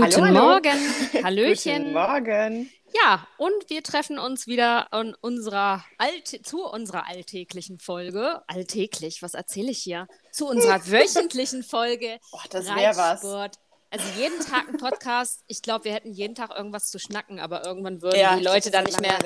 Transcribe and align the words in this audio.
Guten 0.00 0.24
hallo. 0.24 0.40
Morgen. 0.40 1.22
Hallöchen. 1.24 1.82
Guten 1.82 1.92
Morgen. 1.92 2.70
Ja, 2.94 3.26
und 3.36 3.68
wir 3.68 3.82
treffen 3.82 4.18
uns 4.18 4.46
wieder 4.46 4.92
an 4.94 5.14
unserer 5.20 5.84
Alt 5.98 6.40
zu 6.44 6.64
unserer 6.64 7.06
alltäglichen 7.06 7.78
Folge. 7.78 8.42
Alltäglich, 8.46 9.22
was 9.22 9.34
erzähle 9.34 9.70
ich 9.70 9.78
hier? 9.82 10.08
Zu 10.32 10.48
unserer 10.48 10.86
wöchentlichen 10.90 11.62
Folge. 11.62 12.18
Oh, 12.32 12.40
das 12.50 12.66
wäre 12.66 12.96
was. 12.96 13.24
Also 13.90 14.04
jeden 14.16 14.40
Tag 14.40 14.68
ein 14.68 14.78
Podcast. 14.78 15.42
Ich 15.48 15.60
glaube, 15.60 15.84
wir 15.84 15.92
hätten 15.92 16.12
jeden 16.12 16.34
Tag 16.34 16.50
irgendwas 16.56 16.86
zu 16.86 16.98
schnacken, 16.98 17.38
aber 17.38 17.66
irgendwann 17.66 18.00
würden 18.00 18.14
die 18.14 18.42
das 18.44 18.54
Leute 18.54 18.70
dann 18.70 18.86
halt 18.86 19.00
nicht 19.00 19.00
mehr, 19.02 19.18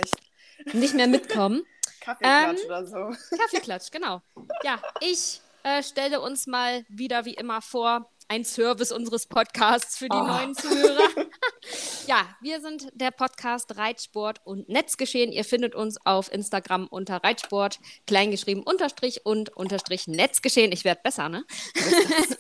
nicht 0.73 0.95
mehr 0.95 1.07
mitkommen. 1.07 1.63
Kaffeeklatsch 2.01 2.61
Ähm, 2.61 2.67
oder 2.67 2.87
so. 2.87 3.37
Kaffeeklatsch, 3.37 3.91
genau. 3.93 4.23
Ja, 4.65 4.81
ich 5.01 5.41
äh, 5.63 5.83
stelle 5.83 6.21
uns 6.21 6.47
mal 6.47 6.85
wieder 6.89 7.25
wie 7.25 7.35
immer 7.35 7.63
vor, 7.63 8.11
ein 8.29 8.45
Service 8.45 8.91
unseres 8.93 9.27
Podcasts 9.27 9.99
für 9.99 10.09
die 10.09 10.17
Oh. 10.17 10.27
neuen 10.27 10.55
Zuhörer. 10.55 11.09
ja, 12.07 12.27
wir 12.41 12.61
sind 12.61 12.89
der 12.95 13.11
Podcast 13.11 13.77
Reitsport 13.77 14.41
und 14.45 14.69
Netzgeschehen. 14.69 15.33
Ihr 15.33 15.45
findet 15.45 15.75
uns 15.75 15.99
auf 16.05 16.33
Instagram 16.33 16.87
unter 16.87 17.19
Reitsport, 17.23 17.79
kleingeschrieben 18.07 18.63
unterstrich 18.63 19.25
und 19.25 19.51
unterstrich 19.57 20.07
Netzgeschehen. 20.07 20.73
Ich 20.73 20.85
werde 20.85 21.01
besser, 21.03 21.29
ne? 21.29 21.45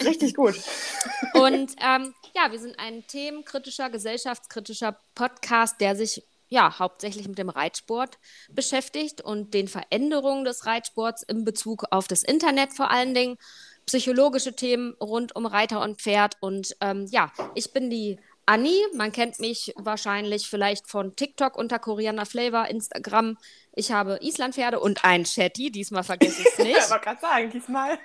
Richtig 0.04 0.34
gut. 0.34 0.54
Und 1.34 1.72
ähm, 1.80 2.14
ja, 2.34 2.50
wir 2.52 2.58
sind 2.60 2.78
ein 2.78 3.04
themenkritischer, 3.06 3.90
gesellschaftskritischer 3.90 4.96
Podcast, 5.14 5.80
der 5.80 5.96
sich 5.96 6.22
ja 6.48 6.78
hauptsächlich 6.78 7.26
mit 7.26 7.38
dem 7.38 7.48
Reitsport 7.48 8.18
beschäftigt 8.50 9.20
und 9.20 9.52
den 9.54 9.66
Veränderungen 9.66 10.44
des 10.44 10.66
Reitsports 10.66 11.22
in 11.24 11.44
Bezug 11.44 11.84
auf 11.90 12.06
das 12.06 12.22
Internet 12.22 12.72
vor 12.72 12.90
allen 12.90 13.14
Dingen, 13.14 13.36
psychologische 13.86 14.54
Themen 14.54 14.94
rund 15.00 15.34
um 15.36 15.46
Reiter 15.46 15.80
und 15.82 16.00
Pferd. 16.00 16.36
Und 16.40 16.76
ähm, 16.80 17.06
ja, 17.10 17.32
ich 17.54 17.72
bin 17.72 17.90
die 17.90 18.18
Anni. 18.46 18.78
Man 18.94 19.12
kennt 19.12 19.40
mich 19.40 19.72
wahrscheinlich 19.76 20.48
vielleicht 20.48 20.88
von 20.88 21.16
TikTok 21.16 21.56
unter 21.56 21.78
Koriander 21.78 22.26
Flavor, 22.26 22.68
Instagram. 22.68 23.38
Ich 23.72 23.90
habe 23.90 24.18
Islandpferde 24.20 24.80
und 24.80 25.04
ein 25.04 25.24
Chatty. 25.24 25.70
Diesmal 25.70 26.04
vergesse 26.04 26.42
ich 26.42 26.48
es 26.48 26.58
Ich 26.58 26.64
nicht. 26.64 26.90
wollte 26.90 27.04
gerade 27.04 27.20
sagen, 27.20 27.50
diesmal. 27.50 27.98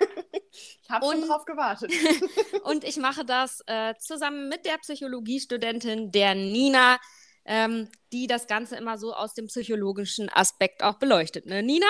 Ich 0.52 0.90
habe 0.90 1.06
schon 1.06 1.28
drauf 1.28 1.44
gewartet. 1.44 1.92
Und 2.64 2.82
ich 2.82 2.96
mache 2.96 3.24
das 3.24 3.62
äh, 3.66 3.94
zusammen 4.00 4.48
mit 4.48 4.66
der 4.66 4.78
Psychologiestudentin, 4.78 6.10
der 6.10 6.34
Nina, 6.34 6.98
ähm, 7.44 7.88
die 8.12 8.26
das 8.26 8.48
Ganze 8.48 8.76
immer 8.76 8.98
so 8.98 9.14
aus 9.14 9.34
dem 9.34 9.46
psychologischen 9.46 10.28
Aspekt 10.28 10.82
auch 10.82 10.98
beleuchtet. 10.98 11.46
Ne, 11.46 11.62
Nina? 11.62 11.86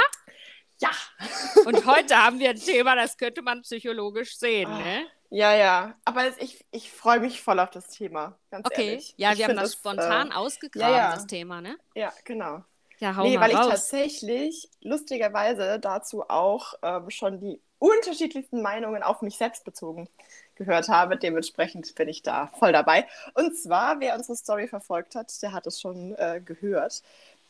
Ja. 0.80 0.90
Und 1.64 1.86
heute 1.86 2.16
haben 2.16 2.38
wir 2.38 2.50
ein 2.50 2.56
Thema, 2.56 2.96
das 2.96 3.16
könnte 3.16 3.42
man 3.42 3.62
psychologisch 3.62 4.36
sehen. 4.38 4.70
Ah, 4.70 4.78
Ne? 4.78 5.06
Ja, 5.32 5.54
ja. 5.54 5.94
Aber 6.04 6.26
ich, 6.40 6.64
ich 6.72 6.90
freue 6.90 7.20
mich 7.20 7.40
voll 7.42 7.60
auf 7.60 7.70
das 7.70 7.88
Thema. 7.88 8.36
Ganz 8.50 8.66
Okay, 8.66 8.90
ehrlich. 8.92 9.14
ja, 9.16 9.32
ich 9.32 9.38
wir 9.38 9.44
haben 9.46 9.56
das 9.56 9.74
spontan 9.74 10.30
Äh, 10.30 10.34
ausgegraben, 10.34 10.92
ja, 10.92 10.98
ja. 11.10 11.14
das 11.14 11.26
Thema, 11.26 11.60
ne? 11.60 11.78
ja, 11.94 12.12
genau. 12.24 12.64
Ja, 12.98 13.16
hau 13.16 13.24
Nee, 13.24 13.38
weil 13.40 13.52
ich 13.52 13.56
raus. 13.56 13.68
tatsächlich 13.68 14.68
lustigerweise 14.80 15.78
dazu 15.80 16.28
auch 16.28 16.74
ähm, 16.82 17.08
schon 17.10 17.40
die 17.40 17.60
unterschiedlichsten 17.78 18.60
Meinungen 18.60 19.02
auf 19.02 19.22
mich 19.22 19.36
selbst 19.38 19.64
bezogen 19.64 20.08
gehört 20.56 20.88
habe. 20.88 21.16
Dementsprechend 21.16 21.94
bin 21.94 22.08
ich 22.08 22.22
da 22.22 22.48
voll 22.48 22.72
dabei. 22.72 23.06
Und 23.34 23.56
zwar, 23.56 24.00
wer 24.00 24.14
unsere 24.16 24.36
Story 24.36 24.68
verfolgt 24.68 25.14
hat, 25.14 25.30
der 25.42 25.52
hat 25.52 25.66
es 25.66 25.80
schon 25.80 26.14
äh, 26.16 26.42
gehört. 26.44 27.02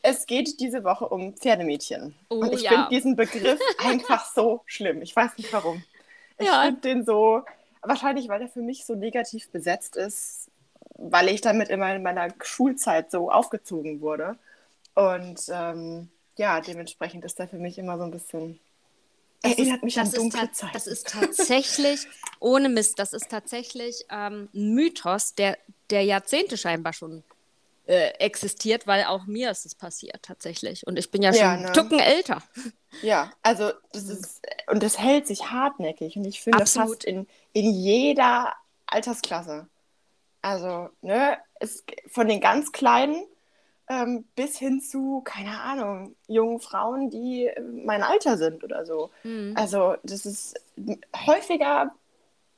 Es 0.03 0.25
geht 0.25 0.59
diese 0.59 0.83
Woche 0.83 1.07
um 1.07 1.35
Pferdemädchen. 1.35 2.15
Oh, 2.29 2.35
Und 2.41 2.53
ich 2.53 2.61
ja. 2.63 2.71
finde 2.71 2.89
diesen 2.89 3.15
Begriff 3.15 3.59
einfach 3.77 4.25
so 4.33 4.61
schlimm. 4.65 5.01
Ich 5.01 5.15
weiß 5.15 5.37
nicht 5.37 5.51
warum. 5.53 5.83
Ich 6.39 6.47
Ja. 6.47 6.63
finde 6.63 6.81
den 6.81 7.05
so, 7.05 7.43
wahrscheinlich, 7.81 8.27
weil 8.27 8.41
er 8.41 8.47
für 8.49 8.61
mich 8.61 8.85
so 8.85 8.95
negativ 8.95 9.49
besetzt 9.49 9.95
ist, 9.95 10.49
weil 10.95 11.29
ich 11.29 11.41
damit 11.41 11.69
immer 11.69 11.93
in 11.95 12.03
meiner 12.03 12.29
Schulzeit 12.41 13.11
so 13.11 13.31
aufgezogen 13.31 14.01
wurde. 14.01 14.37
Und 14.95 15.39
ähm, 15.49 16.09
ja, 16.37 16.61
dementsprechend 16.61 17.23
ist 17.25 17.39
er 17.39 17.47
für 17.47 17.57
mich 17.57 17.77
immer 17.77 17.97
so 17.97 18.03
ein 18.03 18.11
bisschen. 18.11 18.59
Das 19.43 19.53
erinnert 19.53 19.77
ist, 19.77 19.83
mich 19.83 19.99
an 19.99 20.11
dunkle 20.11 20.51
Zeiten. 20.51 20.73
Das 20.73 20.85
ist 20.87 21.07
tatsächlich, 21.07 22.07
ohne 22.39 22.69
Mist, 22.69 22.99
das 22.99 23.13
ist 23.13 23.29
tatsächlich 23.29 24.05
ähm, 24.11 24.49
ein 24.53 24.73
Mythos, 24.73 25.33
der, 25.33 25.57
der 25.89 26.03
Jahrzehnte 26.03 26.57
scheinbar 26.57 26.93
schon 26.93 27.23
äh, 27.91 28.13
existiert, 28.19 28.87
weil 28.87 29.03
auch 29.03 29.25
mir 29.25 29.51
ist 29.51 29.65
es 29.65 29.75
passiert 29.75 30.23
tatsächlich. 30.23 30.87
Und 30.87 30.97
ich 30.97 31.11
bin 31.11 31.21
ja 31.21 31.33
schon 31.33 31.41
Ja, 31.41 31.51
einen 31.51 31.63
ne? 31.63 31.71
Tucken 31.73 31.99
älter. 31.99 32.41
Ja, 33.01 33.31
also 33.41 33.71
das 33.91 34.03
ist, 34.03 34.41
und 34.67 34.81
das 34.81 34.97
hält 34.97 35.27
sich 35.27 35.51
hartnäckig 35.51 36.15
und 36.15 36.23
ich 36.25 36.41
finde 36.41 36.61
Absolut. 36.61 36.89
fast 36.89 37.03
in, 37.03 37.27
in 37.51 37.71
jeder 37.71 38.53
Altersklasse. 38.85 39.67
Also, 40.41 40.89
ne, 41.01 41.37
es, 41.59 41.83
von 42.07 42.27
den 42.29 42.39
ganz 42.39 42.71
Kleinen 42.71 43.25
ähm, 43.89 44.23
bis 44.35 44.57
hin 44.57 44.79
zu, 44.79 45.21
keine 45.25 45.59
Ahnung, 45.59 46.15
jungen 46.27 46.59
Frauen, 46.61 47.09
die 47.09 47.47
äh, 47.47 47.61
mein 47.61 48.03
Alter 48.03 48.37
sind 48.37 48.63
oder 48.63 48.85
so. 48.85 49.09
Mhm. 49.23 49.53
Also, 49.57 49.95
das 50.03 50.25
ist 50.25 50.55
häufiger 51.25 51.91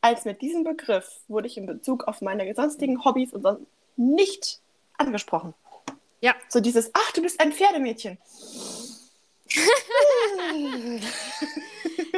als 0.01 0.25
mit 0.25 0.41
diesem 0.41 0.63
Begriff 0.63 1.22
wurde 1.27 1.47
ich 1.47 1.57
in 1.57 1.66
Bezug 1.66 2.03
auf 2.07 2.22
meine 2.22 2.53
sonstigen 2.53 3.03
Hobbys 3.03 3.33
und 3.33 3.41
sonst 3.41 3.66
nicht 3.95 4.59
angesprochen. 4.97 5.53
Ja. 6.21 6.35
So 6.49 6.59
dieses, 6.59 6.89
ach, 6.93 7.11
du 7.11 7.21
bist 7.21 7.39
ein 7.39 7.51
Pferdemädchen. 7.51 8.17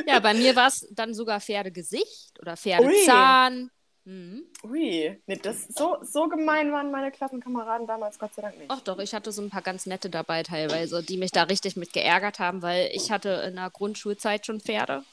Ja, 0.06 0.20
bei 0.20 0.34
mir 0.34 0.56
war 0.56 0.68
es 0.68 0.88
dann 0.92 1.14
sogar 1.14 1.42
Pferdegesicht 1.42 2.40
oder 2.40 2.56
Pferdezahn. 2.56 3.72
Mhm. 4.06 4.44
Ui, 4.64 5.20
nee, 5.26 5.40
das, 5.42 5.64
so, 5.70 5.98
so 6.04 6.28
gemein 6.28 6.72
waren 6.72 6.92
meine 6.92 7.12
Klassenkameraden 7.12 7.88
damals 7.88 8.20
Gott 8.20 8.36
sei 8.36 8.44
Dank 8.44 8.58
nicht. 8.60 8.70
Ach 8.70 8.82
doch, 8.82 9.00
ich 9.00 9.16
hatte 9.16 9.32
so 9.32 9.42
ein 9.42 9.50
paar 9.50 9.64
ganz 9.64 9.88
nette 9.88 10.12
dabei 10.12 10.44
teilweise, 10.44 11.02
die 11.02 11.18
mich 11.18 11.32
da 11.32 11.44
richtig 11.44 11.76
mit 11.76 11.92
geärgert 11.92 12.38
haben, 12.38 12.62
weil 12.62 12.92
ich 12.94 13.10
hatte 13.12 13.30
in 13.48 13.56
der 13.56 13.72
Grundschulzeit 13.72 14.46
schon 14.46 14.62
Pferde. 14.62 15.04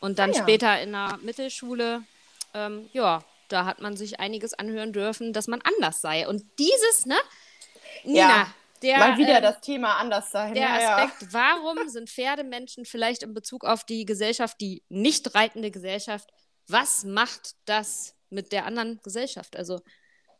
Und 0.00 0.20
dann 0.20 0.30
Ah 0.30 0.34
ja. 0.34 0.42
später 0.42 0.80
in 0.80 0.92
der 0.92 1.18
Mittelschule, 1.22 2.02
ähm, 2.54 2.88
ja, 2.92 3.24
da 3.52 3.64
hat 3.64 3.80
man 3.80 3.96
sich 3.96 4.20
einiges 4.20 4.54
anhören 4.54 4.92
dürfen, 4.92 5.32
dass 5.32 5.46
man 5.46 5.60
anders 5.62 6.00
sei. 6.00 6.28
Und 6.28 6.44
dieses, 6.58 7.06
ne? 7.06 7.16
Nina, 8.04 8.18
Ja, 8.18 8.54
der, 8.82 8.98
Mal 8.98 9.18
wieder 9.18 9.36
ähm, 9.36 9.42
das 9.42 9.60
Thema 9.60 9.96
anders 9.96 10.30
sein. 10.30 10.54
der 10.54 10.62
ja, 10.62 10.80
ja. 10.80 10.96
Aspekt, 10.96 11.32
warum 11.32 11.88
sind 11.88 12.08
Pferdemenschen 12.08 12.84
vielleicht 12.84 13.22
in 13.22 13.34
Bezug 13.34 13.64
auf 13.64 13.84
die 13.84 14.04
Gesellschaft, 14.04 14.60
die 14.60 14.82
nicht 14.88 15.34
reitende 15.34 15.70
Gesellschaft, 15.70 16.30
was 16.66 17.04
macht 17.04 17.56
das 17.66 18.14
mit 18.30 18.52
der 18.52 18.64
anderen 18.64 19.00
Gesellschaft? 19.02 19.56
Also, 19.56 19.80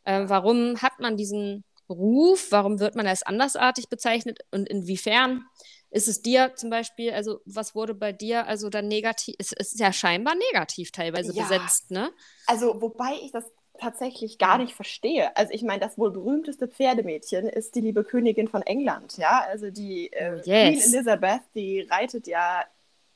äh, 0.05 0.23
warum 0.27 0.81
hat 0.81 0.99
man 0.99 1.17
diesen 1.17 1.63
Ruf? 1.89 2.47
Warum 2.51 2.79
wird 2.79 2.95
man 2.95 3.05
als 3.05 3.23
andersartig 3.23 3.89
bezeichnet? 3.89 4.39
Und 4.49 4.69
inwiefern 4.69 5.45
ist 5.91 6.07
es 6.07 6.21
dir 6.21 6.53
zum 6.55 6.69
Beispiel, 6.69 7.11
also 7.11 7.41
was 7.45 7.75
wurde 7.75 7.93
bei 7.93 8.11
dir 8.13 8.47
also 8.47 8.69
dann 8.69 8.87
negativ? 8.87 9.35
Es 9.37 9.51
ist 9.51 9.79
ja 9.79 9.91
scheinbar 9.93 10.35
negativ 10.35 10.91
teilweise 10.91 11.33
Ja. 11.33 11.43
besetzt, 11.43 11.91
ne? 11.91 12.11
Also, 12.47 12.81
wobei 12.81 13.13
ich 13.21 13.31
das 13.31 13.43
tatsächlich 13.79 14.37
gar 14.37 14.57
nicht 14.57 14.73
verstehe. 14.73 15.35
Also, 15.37 15.53
ich 15.53 15.63
meine, 15.63 15.79
das 15.79 15.97
wohl 15.97 16.11
berühmteste 16.11 16.67
Pferdemädchen 16.67 17.47
ist 17.47 17.75
die 17.75 17.81
liebe 17.81 18.03
Königin 18.03 18.47
von 18.47 18.61
England, 18.61 19.17
ja? 19.17 19.43
Also, 19.47 19.69
die 19.69 20.11
äh, 20.13 20.31
Oh, 20.33 20.41
yes. 20.43 20.43
Queen 20.43 20.93
Elizabeth, 20.93 21.41
die 21.55 21.81
reitet 21.81 22.27
ja 22.27 22.63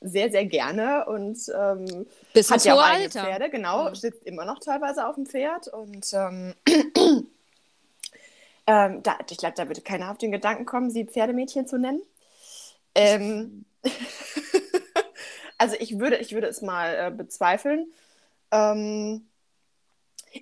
sehr, 0.02 0.30
sehr 0.30 0.44
gerne 0.44 1.06
und 1.06 1.38
ähm, 1.58 2.06
Bis 2.34 2.50
hat 2.50 2.64
ja 2.64 2.74
auch 2.74 2.82
eigene 2.82 3.04
Alter. 3.04 3.22
Pferde, 3.22 3.50
genau, 3.50 3.88
Mhm. 3.90 3.94
sitzt 3.94 4.22
immer 4.24 4.44
noch 4.44 4.58
teilweise 4.60 5.06
auf 5.06 5.14
dem 5.14 5.24
Pferd 5.26 5.68
und 5.68 6.06
ähm, 6.12 6.54
ähm, 8.66 9.02
da, 9.02 9.18
ich 9.30 9.38
glaube, 9.38 9.54
da 9.56 9.66
würde 9.68 9.80
keiner 9.80 10.10
auf 10.10 10.18
den 10.18 10.32
Gedanken 10.32 10.66
kommen, 10.66 10.90
sie 10.90 11.04
Pferdemädchen 11.06 11.66
zu 11.66 11.78
nennen. 11.78 12.02
Ähm, 12.96 13.64
also 15.58 15.76
ich 15.78 15.98
würde, 15.98 16.16
ich 16.16 16.32
würde 16.32 16.48
es 16.48 16.62
mal 16.62 16.94
äh, 16.94 17.10
bezweifeln. 17.10 17.92
Ähm, 18.50 19.28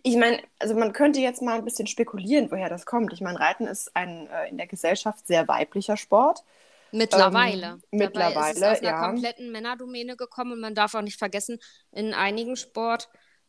ich 0.02 0.16
meine, 0.16 0.42
also 0.58 0.74
man 0.74 0.92
könnte 0.92 1.20
jetzt 1.20 1.42
mal 1.42 1.58
ein 1.58 1.64
bisschen 1.64 1.86
spekulieren, 1.86 2.50
woher 2.50 2.68
das 2.68 2.86
kommt. 2.86 3.12
Ich 3.12 3.20
meine, 3.20 3.38
Reiten 3.38 3.66
ist 3.66 3.94
ein 3.94 4.28
äh, 4.28 4.48
in 4.48 4.56
der 4.56 4.66
Gesellschaft 4.66 5.26
sehr 5.26 5.46
weiblicher 5.46 5.96
Sport. 5.96 6.42
Mittlerweile. 6.90 7.80
Ähm, 7.90 7.98
Dabei 7.98 8.50
ist 8.50 8.54
es 8.54 8.60
mittlerweile, 8.60 8.72
aus 8.72 8.78
einer 8.78 8.88
ja. 8.88 9.06
kompletten 9.06 9.52
Männerdomäne 9.52 10.16
gekommen 10.16 10.52
und 10.52 10.60
man 10.60 10.74
darf 10.74 10.94
auch 10.94 11.02
nicht 11.02 11.18
vergessen, 11.18 11.58
in 11.90 12.14
einigen 12.14 12.56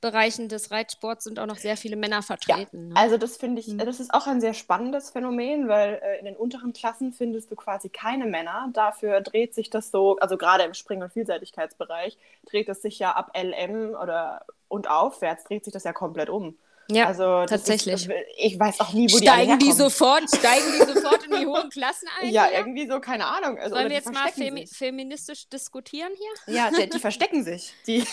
Sportbereichen 0.09 0.49
des 0.49 0.71
Reitsports 0.71 1.23
sind 1.23 1.39
auch 1.39 1.45
noch 1.45 1.57
sehr 1.57 1.77
viele 1.77 1.95
Männer 1.95 2.21
vertreten. 2.21 2.89
ne? 2.89 2.95
Also 2.95 3.17
das 3.17 3.37
finde 3.37 3.59
ich, 3.61 3.67
Mhm. 3.67 3.79
das 3.79 3.99
ist 3.99 4.13
auch 4.13 4.27
ein 4.27 4.39
sehr 4.41 4.53
spannendes 4.53 5.09
Phänomen, 5.09 5.67
weil 5.67 5.99
äh, 6.03 6.19
in 6.19 6.25
den 6.25 6.35
unteren 6.35 6.73
Klassen 6.73 7.11
findest 7.13 7.51
du 7.51 7.55
quasi 7.55 7.89
keine 7.89 8.25
Männer. 8.25 8.69
Dafür 8.73 9.21
dreht 9.21 9.53
sich 9.55 9.69
das 9.69 9.89
so, 9.91 10.17
also 10.17 10.37
gerade 10.37 10.63
im 10.63 10.73
Spring- 10.73 11.01
und 11.01 11.11
Vielseitigkeitsbereich, 11.13 12.17
dreht 12.45 12.69
es 12.69 12.81
sich 12.81 12.99
ja 12.99 13.11
ab 13.13 13.31
LM 13.35 13.95
oder 14.01 14.45
und 14.67 14.89
aufwärts 14.89 15.43
dreht 15.45 15.63
sich 15.63 15.73
das 15.73 15.83
ja 15.83 15.93
komplett 15.93 16.29
um. 16.29 16.57
ja, 16.89 17.07
also 17.07 17.45
tatsächlich. 17.47 18.07
Ist, 18.07 18.09
ich 18.37 18.59
weiß 18.59 18.79
auch 18.79 18.93
nie, 18.93 19.11
wo 19.11 19.17
die 19.17 19.25
steigen 19.25 19.57
die, 19.57 19.71
sofort, 19.71 20.23
steigen 20.29 20.65
die 20.73 20.93
sofort 20.93 21.23
in 21.25 21.31
die 21.39 21.45
hohen 21.47 21.69
Klassen 21.71 22.07
ein? 22.21 22.29
Ja, 22.29 22.45
hier? 22.45 22.59
irgendwie 22.59 22.87
so, 22.87 22.99
keine 22.99 23.25
Ahnung. 23.25 23.57
Also, 23.57 23.75
Sollen 23.75 23.89
wir 23.89 23.95
jetzt 23.95 24.13
mal 24.13 24.31
femi 24.31 24.67
sich. 24.67 24.77
feministisch 24.77 25.49
diskutieren 25.49 26.11
hier? 26.15 26.55
Ja, 26.55 26.69
die, 26.69 26.87
die 26.89 26.99
verstecken 27.07 27.43
sich. 27.43 27.73
Die 27.87 28.05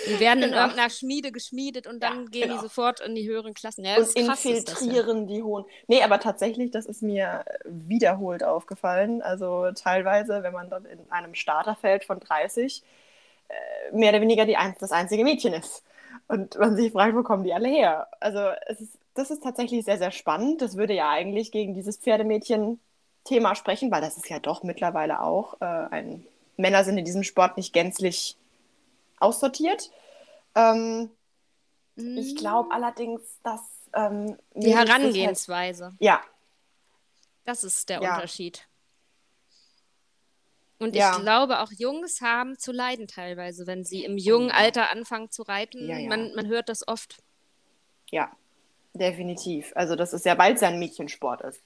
Die 0.06 0.20
werden 0.20 0.40
Genau. 0.42 0.56
in 0.56 0.62
irgendeiner 0.62 0.90
Schmiede 0.90 1.32
geschmiedet 1.32 1.86
und 1.86 2.02
dann 2.02 2.24
Ja, 2.24 2.30
gehen 2.30 2.42
genau. 2.48 2.54
die 2.56 2.60
sofort 2.60 3.00
in 3.00 3.14
die 3.14 3.26
höheren 3.28 3.54
Klassen. 3.54 3.84
Ja, 3.84 3.96
und 3.96 4.14
krass, 4.14 4.14
ist 4.14 4.28
das, 4.28 4.44
ja. 4.44 4.50
infiltrieren 4.50 5.26
die 5.26 5.42
hohen. 5.42 5.64
Nee, 5.86 6.02
aber 6.02 6.20
tatsächlich, 6.20 6.70
das 6.70 6.86
ist 6.86 7.02
mir 7.02 7.44
wiederholt 7.64 8.44
aufgefallen. 8.44 9.22
Also 9.22 9.70
teilweise, 9.72 10.42
wenn 10.42 10.52
man 10.52 10.70
dann 10.70 10.84
in 10.86 10.98
einem 11.10 11.34
Starterfeld 11.34 12.04
von 12.04 12.20
30 12.20 12.82
äh, 13.48 13.96
mehr 13.96 14.10
oder 14.10 14.20
weniger 14.20 14.44
die 14.46 14.56
das 14.80 14.92
einzige 14.92 15.24
Mädchen 15.24 15.52
ist. 15.52 15.82
Und 16.28 16.58
man 16.58 16.76
sich 16.76 16.92
fragt, 16.92 17.14
wo 17.14 17.22
kommen 17.22 17.44
die 17.44 17.54
alle 17.54 17.68
her? 17.68 18.08
Also 18.20 18.40
ist, 18.68 18.98
das 19.14 19.30
ist 19.30 19.42
tatsächlich 19.42 19.84
sehr, 19.84 19.98
sehr 19.98 20.10
spannend. 20.10 20.60
Das 20.62 20.76
würde 20.76 20.94
ja 20.94 21.10
eigentlich 21.10 21.52
gegen 21.52 21.74
dieses 21.74 21.96
Pferdemädchen-Thema 21.98 23.54
sprechen, 23.54 23.90
weil 23.90 24.00
das 24.00 24.16
ist 24.16 24.28
ja 24.28 24.38
doch 24.40 24.62
mittlerweile 24.62 25.20
auch 25.22 25.60
äh, 25.60 25.64
ein. 25.64 26.26
Männer 26.56 26.84
sind 26.84 26.98
in 26.98 27.04
diesem 27.04 27.22
Sport 27.22 27.56
nicht 27.56 27.72
gänzlich 27.72 28.36
aussortiert. 29.18 29.90
Ähm, 30.54 31.10
ich 31.96 32.36
glaube 32.36 32.70
allerdings, 32.72 33.22
dass 33.42 33.60
ähm, 33.94 34.24
Mhm. 34.24 34.36
Die 34.54 34.66
sich 34.66 34.76
halt- 34.76 34.88
Herangehensweise. 34.88 35.94
Ja, 35.98 36.20
Das 37.44 37.62
ist 37.64 37.88
der 37.88 38.02
Ja. 38.02 38.14
Unterschied. 38.16 38.66
Und 40.78 40.94
Ja. 40.94 41.12
ich 41.16 41.22
glaube, 41.22 41.60
auch 41.60 41.70
Jungs 41.72 42.20
haben 42.20 42.58
zu 42.58 42.72
leiden 42.72 43.06
teilweise, 43.08 43.66
wenn 43.66 43.84
sie 43.84 44.04
im 44.04 44.18
jungen 44.18 44.50
Alter 44.50 44.90
anfangen 44.90 45.30
zu 45.30 45.42
reiten. 45.42 45.88
Ja. 45.88 45.98
Man, 46.08 46.34
man 46.34 46.46
hört 46.48 46.68
das 46.68 46.86
oft. 46.86 47.22
ja, 48.10 48.30
definitiv. 48.94 49.72
Also 49.74 49.96
das 49.96 50.12
ist 50.12 50.24
ja, 50.26 50.36
weil 50.38 50.54
es 50.54 50.60
ja 50.60 50.68
ein 50.68 50.78
Mädchensport 50.78 51.40
ist. 51.42 51.62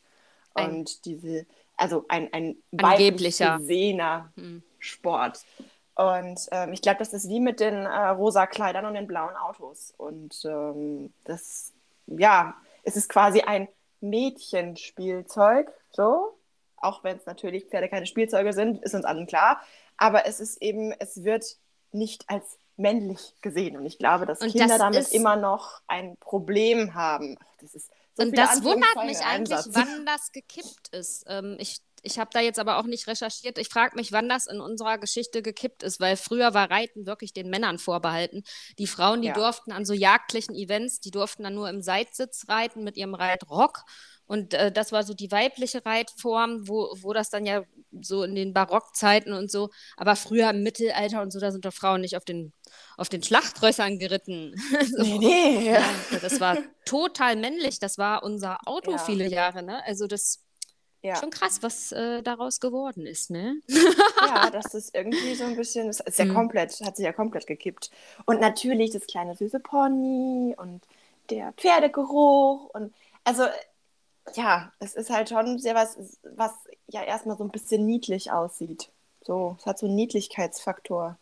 Ein- 0.54 0.70
Und 0.80 1.04
diese, 1.04 1.46
also 1.76 2.04
ein, 2.08 2.32
ein 2.32 2.56
Angeblicher. 2.78 3.58
gesehener 3.58 4.32
Hm. 4.36 4.62
Sport. 4.78 5.40
Und 6.00 6.48
ähm, 6.52 6.72
ich 6.72 6.80
glaube, 6.80 6.98
das 6.98 7.12
ist 7.12 7.28
wie 7.28 7.40
mit 7.40 7.60
den 7.60 7.74
äh, 7.84 8.08
rosa 8.08 8.46
Kleidern 8.46 8.86
und 8.86 8.94
den 8.94 9.06
blauen 9.06 9.36
Autos. 9.36 9.92
Und 9.98 10.34
ähm, 10.44 11.12
das, 11.24 11.72
ja, 12.06 12.54
es 12.84 12.96
ist 12.96 13.08
quasi 13.08 13.42
ein 13.42 13.68
Mädchenspielzeug, 14.00 15.70
so. 15.92 16.36
Auch 16.76 17.04
wenn 17.04 17.16
es 17.18 17.26
natürlich 17.26 17.66
Pferde 17.66 17.88
keine 17.90 18.06
Spielzeuge 18.06 18.54
sind, 18.54 18.82
ist 18.82 18.94
uns 18.94 19.04
allen 19.04 19.26
klar. 19.26 19.60
Aber 19.98 20.24
es 20.26 20.40
ist 20.40 20.62
eben, 20.62 20.92
es 20.98 21.24
wird 21.24 21.44
nicht 21.92 22.24
als 22.30 22.56
männlich 22.78 23.34
gesehen. 23.42 23.76
Und 23.76 23.84
ich 23.84 23.98
glaube, 23.98 24.24
dass 24.24 24.40
Und 24.40 24.52
Kinder 24.52 24.68
das 24.68 24.78
damit 24.78 25.00
ist- 25.00 25.14
immer 25.14 25.36
noch 25.36 25.82
ein 25.86 26.16
Problem 26.18 26.94
haben. 26.94 27.36
Ach, 27.38 27.56
das 27.60 27.74
ist 27.74 27.90
so 28.14 28.22
Und 28.22 28.38
das 28.38 28.64
wundert 28.64 29.04
mich 29.04 29.20
eigentlich, 29.20 29.58
wann 29.72 30.06
das 30.06 30.32
gekippt 30.32 30.88
ist. 30.92 31.24
Ähm, 31.28 31.56
ich 31.60 31.80
ich 32.02 32.18
habe 32.18 32.30
da 32.32 32.40
jetzt 32.40 32.58
aber 32.58 32.78
auch 32.78 32.84
nicht 32.86 33.06
recherchiert. 33.06 33.58
Ich 33.58 33.68
frage 33.68 33.96
mich, 33.96 34.12
wann 34.12 34.28
das 34.28 34.46
in 34.46 34.60
unserer 34.60 34.98
Geschichte 34.98 35.42
gekippt 35.42 35.82
ist, 35.82 36.00
weil 36.00 36.16
früher 36.16 36.54
war 36.54 36.70
Reiten 36.70 37.06
wirklich 37.06 37.32
den 37.32 37.50
Männern 37.50 37.78
vorbehalten. 37.78 38.42
Die 38.78 38.86
Frauen, 38.86 39.22
die 39.22 39.28
Ja. 39.28 39.34
durften 39.34 39.72
an 39.72 39.84
so 39.84 39.92
jagdlichen 39.92 40.54
Events, 40.54 41.00
die 41.00 41.10
durften 41.10 41.42
dann 41.42 41.54
nur 41.54 41.68
im 41.68 41.82
Seitsitz 41.82 42.48
reiten 42.48 42.84
mit 42.84 42.96
ihrem 42.96 43.14
Reitrock. 43.14 43.84
Und 44.26 44.54
äh, 44.54 44.70
das 44.70 44.92
war 44.92 45.02
so 45.02 45.12
die 45.12 45.32
weibliche 45.32 45.84
Reitform, 45.84 46.68
wo, 46.68 46.94
wo 47.00 47.12
das 47.12 47.30
dann 47.30 47.46
ja 47.46 47.64
so 48.00 48.22
in 48.22 48.36
den 48.36 48.54
Barockzeiten 48.54 49.32
und 49.32 49.50
so, 49.50 49.70
aber 49.96 50.14
früher 50.14 50.50
im 50.50 50.62
Mittelalter 50.62 51.20
und 51.20 51.32
so, 51.32 51.40
da 51.40 51.50
sind 51.50 51.64
doch 51.64 51.72
Frauen 51.72 52.00
nicht 52.00 52.16
auf 52.16 52.24
den, 52.24 52.52
auf 52.96 53.08
den 53.08 53.24
Schlachtrössern 53.24 53.98
geritten. 53.98 54.54
so. 54.96 55.02
Nee, 55.02 55.18
nee. 55.18 55.72
Ja, 55.72 55.82
das 56.22 56.38
war 56.38 56.58
total 56.84 57.34
männlich. 57.34 57.80
Das 57.80 57.98
war 57.98 58.22
unser 58.22 58.58
Auto 58.68 58.92
Ja. 58.92 58.98
viele 58.98 59.28
Jahre, 59.28 59.64
ne? 59.64 59.82
Also 59.84 60.06
das 60.06 60.44
Ja. 61.02 61.16
schon 61.16 61.30
krass, 61.30 61.62
was 61.62 61.92
äh, 61.92 62.22
daraus 62.22 62.60
geworden 62.60 63.06
ist, 63.06 63.30
ne? 63.30 63.56
Ja, 64.26 64.50
das 64.50 64.74
ist 64.74 64.94
irgendwie 64.94 65.34
so 65.34 65.44
ein 65.44 65.56
bisschen, 65.56 65.86
das 65.86 66.00
ist 66.00 66.18
ja 66.18 66.26
Mhm. 66.26 66.34
komplett, 66.34 66.78
hat 66.84 66.96
sich 66.96 67.04
ja 67.06 67.12
komplett 67.12 67.46
gekippt. 67.46 67.90
Und 68.26 68.40
natürlich 68.40 68.90
das 68.90 69.06
kleine 69.06 69.34
süße 69.34 69.60
Pony 69.60 70.54
und 70.58 70.82
der 71.30 71.52
Pferdegeruch 71.54 72.70
und 72.74 72.92
also 73.24 73.44
ja, 74.34 74.72
es 74.78 74.94
ist 74.94 75.10
halt 75.10 75.28
schon 75.30 75.58
sehr 75.58 75.74
was, 75.74 75.96
was 76.22 76.52
ja 76.88 77.02
erstmal 77.02 77.36
so 77.38 77.44
ein 77.44 77.50
bisschen 77.50 77.86
niedlich 77.86 78.30
aussieht. 78.30 78.90
So, 79.22 79.56
es 79.58 79.66
hat 79.66 79.78
so 79.78 79.86
einen 79.86 79.94
Niedlichkeitsfaktor. 79.96 81.16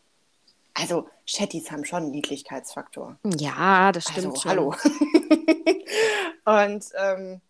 Also, 0.73 1.09
Chattys 1.25 1.71
haben 1.71 1.85
schon 1.85 2.03
einen 2.03 2.11
Niedlichkeitsfaktor. 2.11 3.17
Ja, 3.37 3.91
das 3.91 4.05
stimmt 4.05 4.17
Also, 4.27 4.35
schon. 4.41 4.51
hallo. 4.51 4.75
und 6.45 6.85
ähm, 6.97 7.41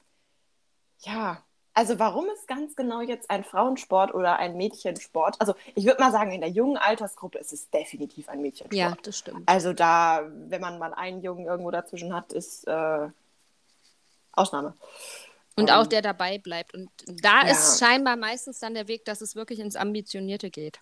ja, 1.01 1.43
also 1.73 1.97
warum 1.99 2.25
ist 2.29 2.47
ganz 2.47 2.75
genau 2.75 3.01
jetzt 3.01 3.29
ein 3.29 3.43
Frauensport 3.43 4.13
oder 4.13 4.37
ein 4.37 4.57
Mädchensport? 4.57 5.39
Also 5.39 5.53
ich 5.75 5.85
würde 5.85 5.99
mal 6.01 6.11
sagen, 6.11 6.31
in 6.31 6.41
der 6.41 6.49
jungen 6.49 6.77
Altersgruppe 6.77 7.37
ist 7.37 7.53
es 7.53 7.69
definitiv 7.69 8.27
ein 8.29 8.41
Mädchensport. 8.41 8.73
Ja, 8.73 8.97
das 9.01 9.17
stimmt. 9.17 9.47
Also 9.47 9.73
da, 9.73 10.27
wenn 10.49 10.61
man 10.61 10.77
mal 10.79 10.93
einen 10.93 11.21
Jungen 11.21 11.45
irgendwo 11.45 11.71
dazwischen 11.71 12.13
hat, 12.13 12.33
ist 12.33 12.67
äh, 12.67 13.07
Ausnahme. 14.33 14.73
Und 15.55 15.69
Ähm, 15.69 15.75
auch 15.75 15.87
der 15.87 16.01
dabei 16.01 16.37
bleibt. 16.37 16.73
Und 16.73 16.89
da 17.07 17.43
Ja. 17.45 17.51
ist 17.51 17.79
scheinbar 17.79 18.15
meistens 18.15 18.59
dann 18.59 18.73
der 18.73 18.87
Weg, 18.87 19.05
dass 19.05 19.21
es 19.21 19.35
wirklich 19.35 19.59
ins 19.59 19.75
Ambitionierte 19.75 20.49
geht. 20.49 20.79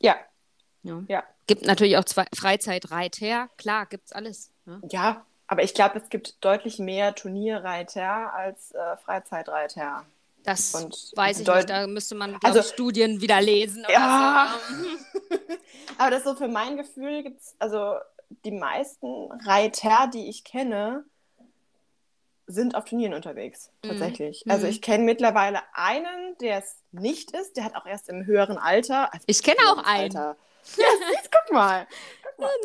Ja, 0.00 0.16
Ja. 0.82 1.02
ja, 1.08 1.24
Gibt 1.46 1.64
natürlich 1.64 1.96
auch 1.96 2.04
Freizeitreiter. 2.34 3.48
Klar, 3.56 3.86
gibt's 3.86 4.12
alles. 4.12 4.50
Ne? 4.64 4.80
ja. 4.90 5.24
Aber 5.48 5.62
ich 5.62 5.74
glaube, 5.74 5.98
es 5.98 6.08
gibt 6.08 6.44
deutlich 6.44 6.78
mehr 6.78 7.14
Turnierreiter 7.14 8.32
als 8.34 8.72
äh, 8.72 8.96
Freizeitreiter. 8.98 10.04
Das 10.44 10.74
Und 10.74 11.12
weiß 11.16 11.40
ich 11.40 11.46
nicht. 11.48 11.70
Da 11.70 11.86
müsste 11.86 12.14
man, 12.14 12.38
Also- 12.42 12.60
ich, 12.60 12.66
Studien 12.66 13.20
wieder 13.20 13.40
lesen. 13.40 13.84
Ja. 13.88 14.54
so. 14.68 15.36
Aber 15.98 16.10
das 16.10 16.24
so 16.24 16.34
für 16.34 16.48
mein 16.48 16.76
Gefühl 16.76 17.22
gibt 17.22 17.40
es, 17.40 17.54
also 17.58 17.94
die 18.44 18.50
meisten 18.50 19.30
Reiter, 19.44 20.08
die 20.12 20.28
ich 20.28 20.44
kenne, 20.44 21.04
sind 22.48 22.74
auf 22.76 22.84
Turnieren 22.84 23.14
unterwegs, 23.14 23.70
Mhm. 23.84 23.88
tatsächlich. 23.90 24.44
Mhm. 24.46 24.52
Also 24.52 24.66
ich 24.68 24.80
kenne 24.82 25.04
mittlerweile 25.04 25.60
einen, 25.74 26.36
der 26.40 26.58
es 26.58 26.76
nicht 26.92 27.32
ist, 27.32 27.56
der 27.56 27.64
hat 27.64 27.74
auch 27.74 27.86
erst 27.86 28.08
im 28.08 28.24
höheren 28.26 28.58
Alter. 28.58 29.12
Also 29.12 29.24
Ich 29.26 29.42
kenne 29.42 29.58
auch 29.68 29.78
einen. 29.84 30.16
Alter. 30.16 30.36
Ja, 30.76 30.84
siehst, 31.12 31.30
guck 31.32 31.52
mal. 31.54 31.86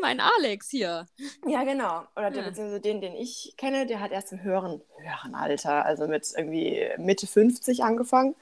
Mein 0.01 0.19
Alex 0.19 0.69
hier. 0.69 1.05
Ja, 1.47 1.63
genau. 1.63 2.03
Oder 2.15 2.31
der, 2.31 2.41
Ja. 2.43 2.49
beziehungsweise 2.49 2.81
den, 2.81 3.01
den 3.01 3.15
ich 3.15 3.53
kenne, 3.57 3.85
der 3.85 3.99
hat 3.99 4.11
erst 4.11 4.31
im 4.31 4.41
höheren, 4.43 4.81
höheren 4.97 5.35
Alter, 5.35 5.85
also 5.85 6.07
mit 6.07 6.31
irgendwie 6.35 6.89
Mitte 6.97 7.27
50 7.27 7.83
angefangen. 7.83 8.35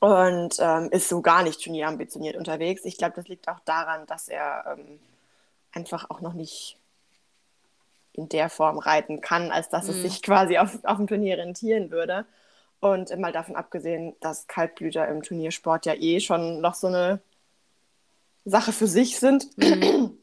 Und 0.00 0.56
ähm, 0.60 0.90
ist 0.90 1.08
so 1.08 1.22
gar 1.22 1.42
nicht 1.42 1.62
turnierambitioniert 1.62 2.36
unterwegs. 2.36 2.84
Ich 2.84 2.98
glaube, 2.98 3.14
das 3.16 3.28
liegt 3.28 3.48
auch 3.48 3.60
daran, 3.60 4.06
dass 4.06 4.28
er 4.28 4.76
ähm, 4.78 5.00
einfach 5.72 6.10
auch 6.10 6.20
noch 6.20 6.34
nicht 6.34 6.76
in 8.12 8.28
der 8.28 8.50
Form 8.50 8.78
reiten 8.78 9.20
kann, 9.20 9.50
als 9.50 9.68
dass 9.68 9.88
es 9.88 9.96
Mhm. 9.96 10.02
sich 10.02 10.22
quasi 10.22 10.58
auf, 10.58 10.78
auf 10.84 10.96
dem 10.98 11.06
Turnier 11.06 11.38
rentieren 11.38 11.90
würde. 11.90 12.26
Und 12.80 13.16
mal 13.18 13.32
davon 13.32 13.56
abgesehen, 13.56 14.14
dass 14.20 14.46
Kaltblüter 14.46 15.08
im 15.08 15.22
Turniersport 15.22 15.86
ja 15.86 15.94
eh 15.94 16.20
schon 16.20 16.60
noch 16.60 16.74
so 16.74 16.86
eine 16.88 17.20
Sache 18.44 18.72
für 18.72 18.86
sich 18.86 19.18
sind. 19.18 19.46
Mhm. 19.58 20.18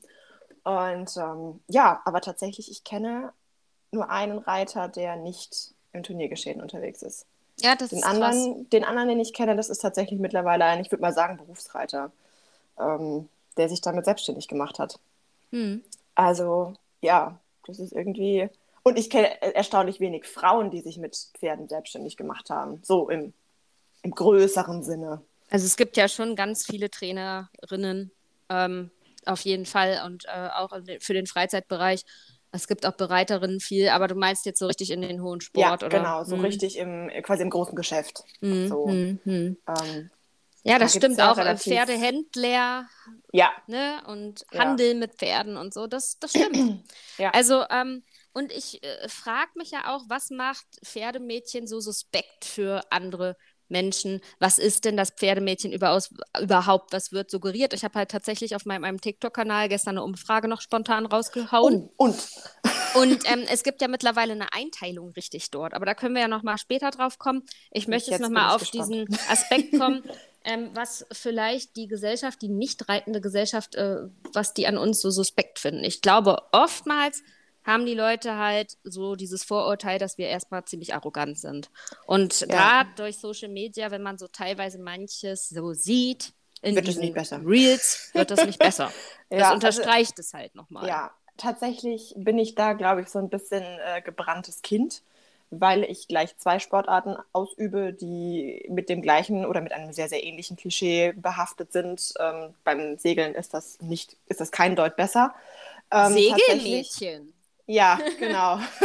Und 0.64 1.18
ähm, 1.18 1.60
ja, 1.68 2.02
aber 2.06 2.22
tatsächlich, 2.22 2.72
ich 2.72 2.84
kenne 2.84 3.32
nur 3.92 4.10
einen 4.10 4.40
Reiter, 4.40 4.88
der 4.88 5.16
nicht 5.16 5.74
im 5.94 6.04
Turniergeschehen 6.04 6.62
unterwegs 6.62 7.02
ist. 7.02 7.26
Ja, 7.62 7.76
das 7.76 7.90
Den 7.90 8.00
ist 8.00 8.06
krass. 8.06 8.14
anderen, 8.14 8.70
den 8.70 8.84
anderen, 8.84 9.10
den 9.10 9.20
ich 9.20 9.34
kenne, 9.34 9.56
das 9.56 9.70
ist 9.70 9.80
tatsächlich 9.80 10.20
mittlerweile 10.20 10.66
ein, 10.66 10.82
ich 10.82 10.92
würde 10.92 11.02
mal 11.02 11.14
sagen, 11.14 11.38
Berufsreiter, 11.38 12.12
ähm, 12.80 13.30
der 13.58 13.70
sich 13.70 13.82
damit 13.82 14.06
selbstständig 14.06 14.48
gemacht 14.48 14.80
hat. 14.80 15.00
Hm. 15.52 15.84
Also 16.16 16.74
ja, 17.02 17.40
das 17.66 17.80
ist 17.80 17.94
irgendwie. 17.94 18.50
Und 18.84 19.00
ich 19.00 19.10
kenne 19.10 19.42
erstaunlich 19.42 20.00
wenig 20.00 20.26
Frauen, 20.26 20.70
die 20.70 20.82
sich 20.82 20.98
mit 20.98 21.16
Pferden 21.38 21.68
selbstständig 21.68 22.18
gemacht 22.18 22.50
haben. 22.50 22.82
So 22.84 23.10
im, 23.10 23.34
im 24.04 24.12
größeren 24.12 24.84
Sinne. 24.84 25.22
Also 25.50 25.66
es 25.66 25.78
gibt 25.78 25.98
ja 25.98 26.08
schon 26.08 26.36
ganz 26.36 26.66
viele 26.66 26.90
Trainerinnen, 26.90 28.12
ähm, 28.50 28.92
auf 29.26 29.42
jeden 29.42 29.66
Fall 29.66 30.02
und 30.06 30.26
äh, 30.26 30.50
auch 30.54 30.72
für 31.00 31.14
den 31.14 31.28
Freizeitbereich. 31.28 32.04
Es 32.52 32.68
gibt 32.68 32.86
auch 32.86 32.94
Bereiterinnen 32.94 33.60
viel, 33.60 33.90
aber 33.90 34.08
du 34.08 34.16
meinst 34.16 34.46
jetzt 34.46 34.60
so 34.60 34.68
richtig 34.68 34.92
in 34.92 35.02
den 35.02 35.22
hohen 35.22 35.42
Sport, 35.42 35.82
ja, 35.82 35.88
oder? 35.88 36.00
genau, 36.00 36.24
so 36.24 36.36
Hm. 36.36 36.42
richtig 36.42 36.78
im, 36.78 37.12
quasi 37.24 37.44
im 37.44 37.50
großen 37.50 37.76
Geschäft. 37.76 38.24
Hm, 38.42 38.68
so. 38.68 38.88
hm, 38.90 39.20
hm. 39.26 39.58
Ähm, 39.68 40.10
Ja, 40.64 40.74
Da 40.74 40.86
das 40.86 40.94
gibt's 40.94 41.14
stimmt 41.16 41.22
auch. 41.22 41.36
Pferdehändler 41.58 42.88
ja, 43.34 43.52
ne? 43.68 44.02
und 44.08 44.46
Ja. 44.52 44.60
Handel 44.60 44.96
mit 44.96 45.16
Pferden 45.16 45.58
und 45.58 45.74
so, 45.74 45.86
das, 45.88 46.18
das 46.20 46.32
stimmt. 46.32 46.84
Ja. 47.18 47.30
Also, 47.32 47.64
ähm, 47.70 48.04
und 48.34 48.52
ich 48.52 48.84
äh, 48.84 49.08
frage 49.08 49.52
mich 49.56 49.72
ja 49.72 49.96
auch, 49.96 50.04
was 50.10 50.32
macht 50.32 50.66
Pferdemädchen 50.84 51.66
so 51.66 51.80
suspekt 51.80 52.44
für 52.44 52.82
andere 52.92 53.38
Menschen? 53.70 54.22
Was 54.40 54.58
ist 54.58 54.86
denn 54.86 54.98
das 54.98 55.12
Pferdemädchen 55.12 55.72
überaus, 55.74 56.14
überhaupt? 56.42 56.94
Was 56.94 57.12
wird 57.12 57.30
suggeriert? 57.32 57.74
Ich 57.74 57.84
habe 57.84 57.98
halt 58.00 58.12
tatsächlich 58.12 58.56
auf 58.56 58.66
meinem, 58.66 58.82
meinem 58.82 59.02
TikTok-Kanal 59.02 59.70
gestern 59.70 59.96
eine 59.98 60.04
Umfrage 60.04 60.48
noch 60.48 60.62
spontan 60.62 61.06
rausgehauen. 61.06 61.90
Oh, 61.98 62.06
und 62.06 62.16
Und 62.94 63.24
ähm, 63.32 63.44
es 63.50 63.64
gibt 63.64 63.82
ja 63.82 63.88
mittlerweile 63.88 64.34
eine 64.34 64.54
Einteilung 64.54 65.12
richtig 65.12 65.52
dort. 65.52 65.74
Aber 65.74 65.86
da 65.86 65.94
können 65.94 66.16
wir 66.16 66.22
ja 66.22 66.28
noch 66.28 66.44
mal 66.44 66.58
später 66.58 66.92
drauf 66.92 67.18
kommen. 67.20 67.44
Ich 67.72 67.88
möchte 67.88 68.12
jetzt 68.12 68.20
Jetzt 68.20 68.22
noch 68.22 68.32
bin 68.32 68.34
mal 68.34 68.48
ich 68.48 68.56
auf 68.56 68.60
gespannt. 68.60 68.92
diesen 68.92 69.08
Aspekt 69.30 69.78
kommen. 69.78 70.04
ähm, 70.44 70.70
was 70.74 71.06
vielleicht 71.12 71.76
die 71.76 71.88
Gesellschaft, 71.88 72.42
die 72.42 72.50
nicht 72.50 72.88
reitende 72.90 73.22
Gesellschaft, 73.22 73.76
äh, 73.76 74.04
was 74.34 74.54
die 74.54 74.68
an 74.68 74.78
uns 74.78 75.02
so 75.02 75.10
suspekt 75.10 75.60
finden. 75.60 75.84
Ich 75.84 76.02
glaube, 76.02 76.38
oftmals 76.52 77.24
haben 77.66 77.86
die 77.86 77.96
Leute 77.96 78.38
halt 78.38 78.78
so 78.84 79.16
dieses 79.16 79.44
Vorurteil, 79.44 80.00
dass 80.00 80.18
wir 80.18 80.28
erstmal 80.28 80.64
ziemlich 80.66 80.94
arrogant 80.94 81.40
sind. 81.40 81.70
Und 82.06 82.42
ja. 82.42 82.48
gerade 82.48 82.90
durch 82.96 83.18
Social 83.18 83.50
Media, 83.50 83.92
wenn 83.92 84.04
man 84.04 84.18
so 84.18 84.28
teilweise 84.28 84.80
manches 84.80 85.50
so 85.50 85.74
sieht, 85.74 86.34
in 86.62 86.76
wird 86.76 86.88
es 86.88 86.98
nicht 86.98 87.14
besser. 87.14 87.42
Reels 87.46 88.10
wird 88.14 88.32
das 88.32 88.46
nicht 88.46 88.60
besser. 88.60 88.92
Das 89.28 89.40
ja, 89.40 89.46
also 89.46 89.56
unterstreicht 89.56 90.20
also, 90.20 90.22
es 90.22 90.34
halt 90.36 90.54
nochmal. 90.54 90.88
Ja, 90.88 91.12
tatsächlich 91.36 92.14
bin 92.16 92.38
ich 92.38 92.54
da, 92.54 92.74
glaube 92.74 93.02
ich, 93.02 93.08
so 93.08 93.18
ein 93.18 93.30
bisschen 93.30 93.64
äh, 93.64 94.00
gebranntes 94.04 94.62
Kind, 94.62 95.02
weil 95.50 95.84
ich 95.84 96.08
gleich 96.08 96.38
zwei 96.38 96.60
Sportarten 96.60 97.18
ausübe, 97.34 97.92
die 97.92 98.64
mit 98.70 98.88
dem 98.88 99.02
gleichen 99.02 99.48
oder 99.48 99.62
mit 99.62 99.74
einem 99.74 99.94
sehr, 99.94 100.08
sehr 100.08 100.24
ähnlichen 100.24 100.58
Klischee 100.58 101.14
behaftet 101.14 101.72
sind. 101.72 102.14
Ähm, 102.20 102.54
beim 102.64 103.00
Segeln 103.00 103.34
ist 103.34 103.56
das 103.56 103.82
nicht, 103.82 104.16
ist 104.28 104.42
das 104.42 104.52
kein 104.52 104.76
Deut 104.76 104.96
besser. 104.96 105.34
Ähm, 105.90 106.14
Segelmädchen. 106.14 107.35
Ja, 107.68 108.00
genau. 108.20 108.60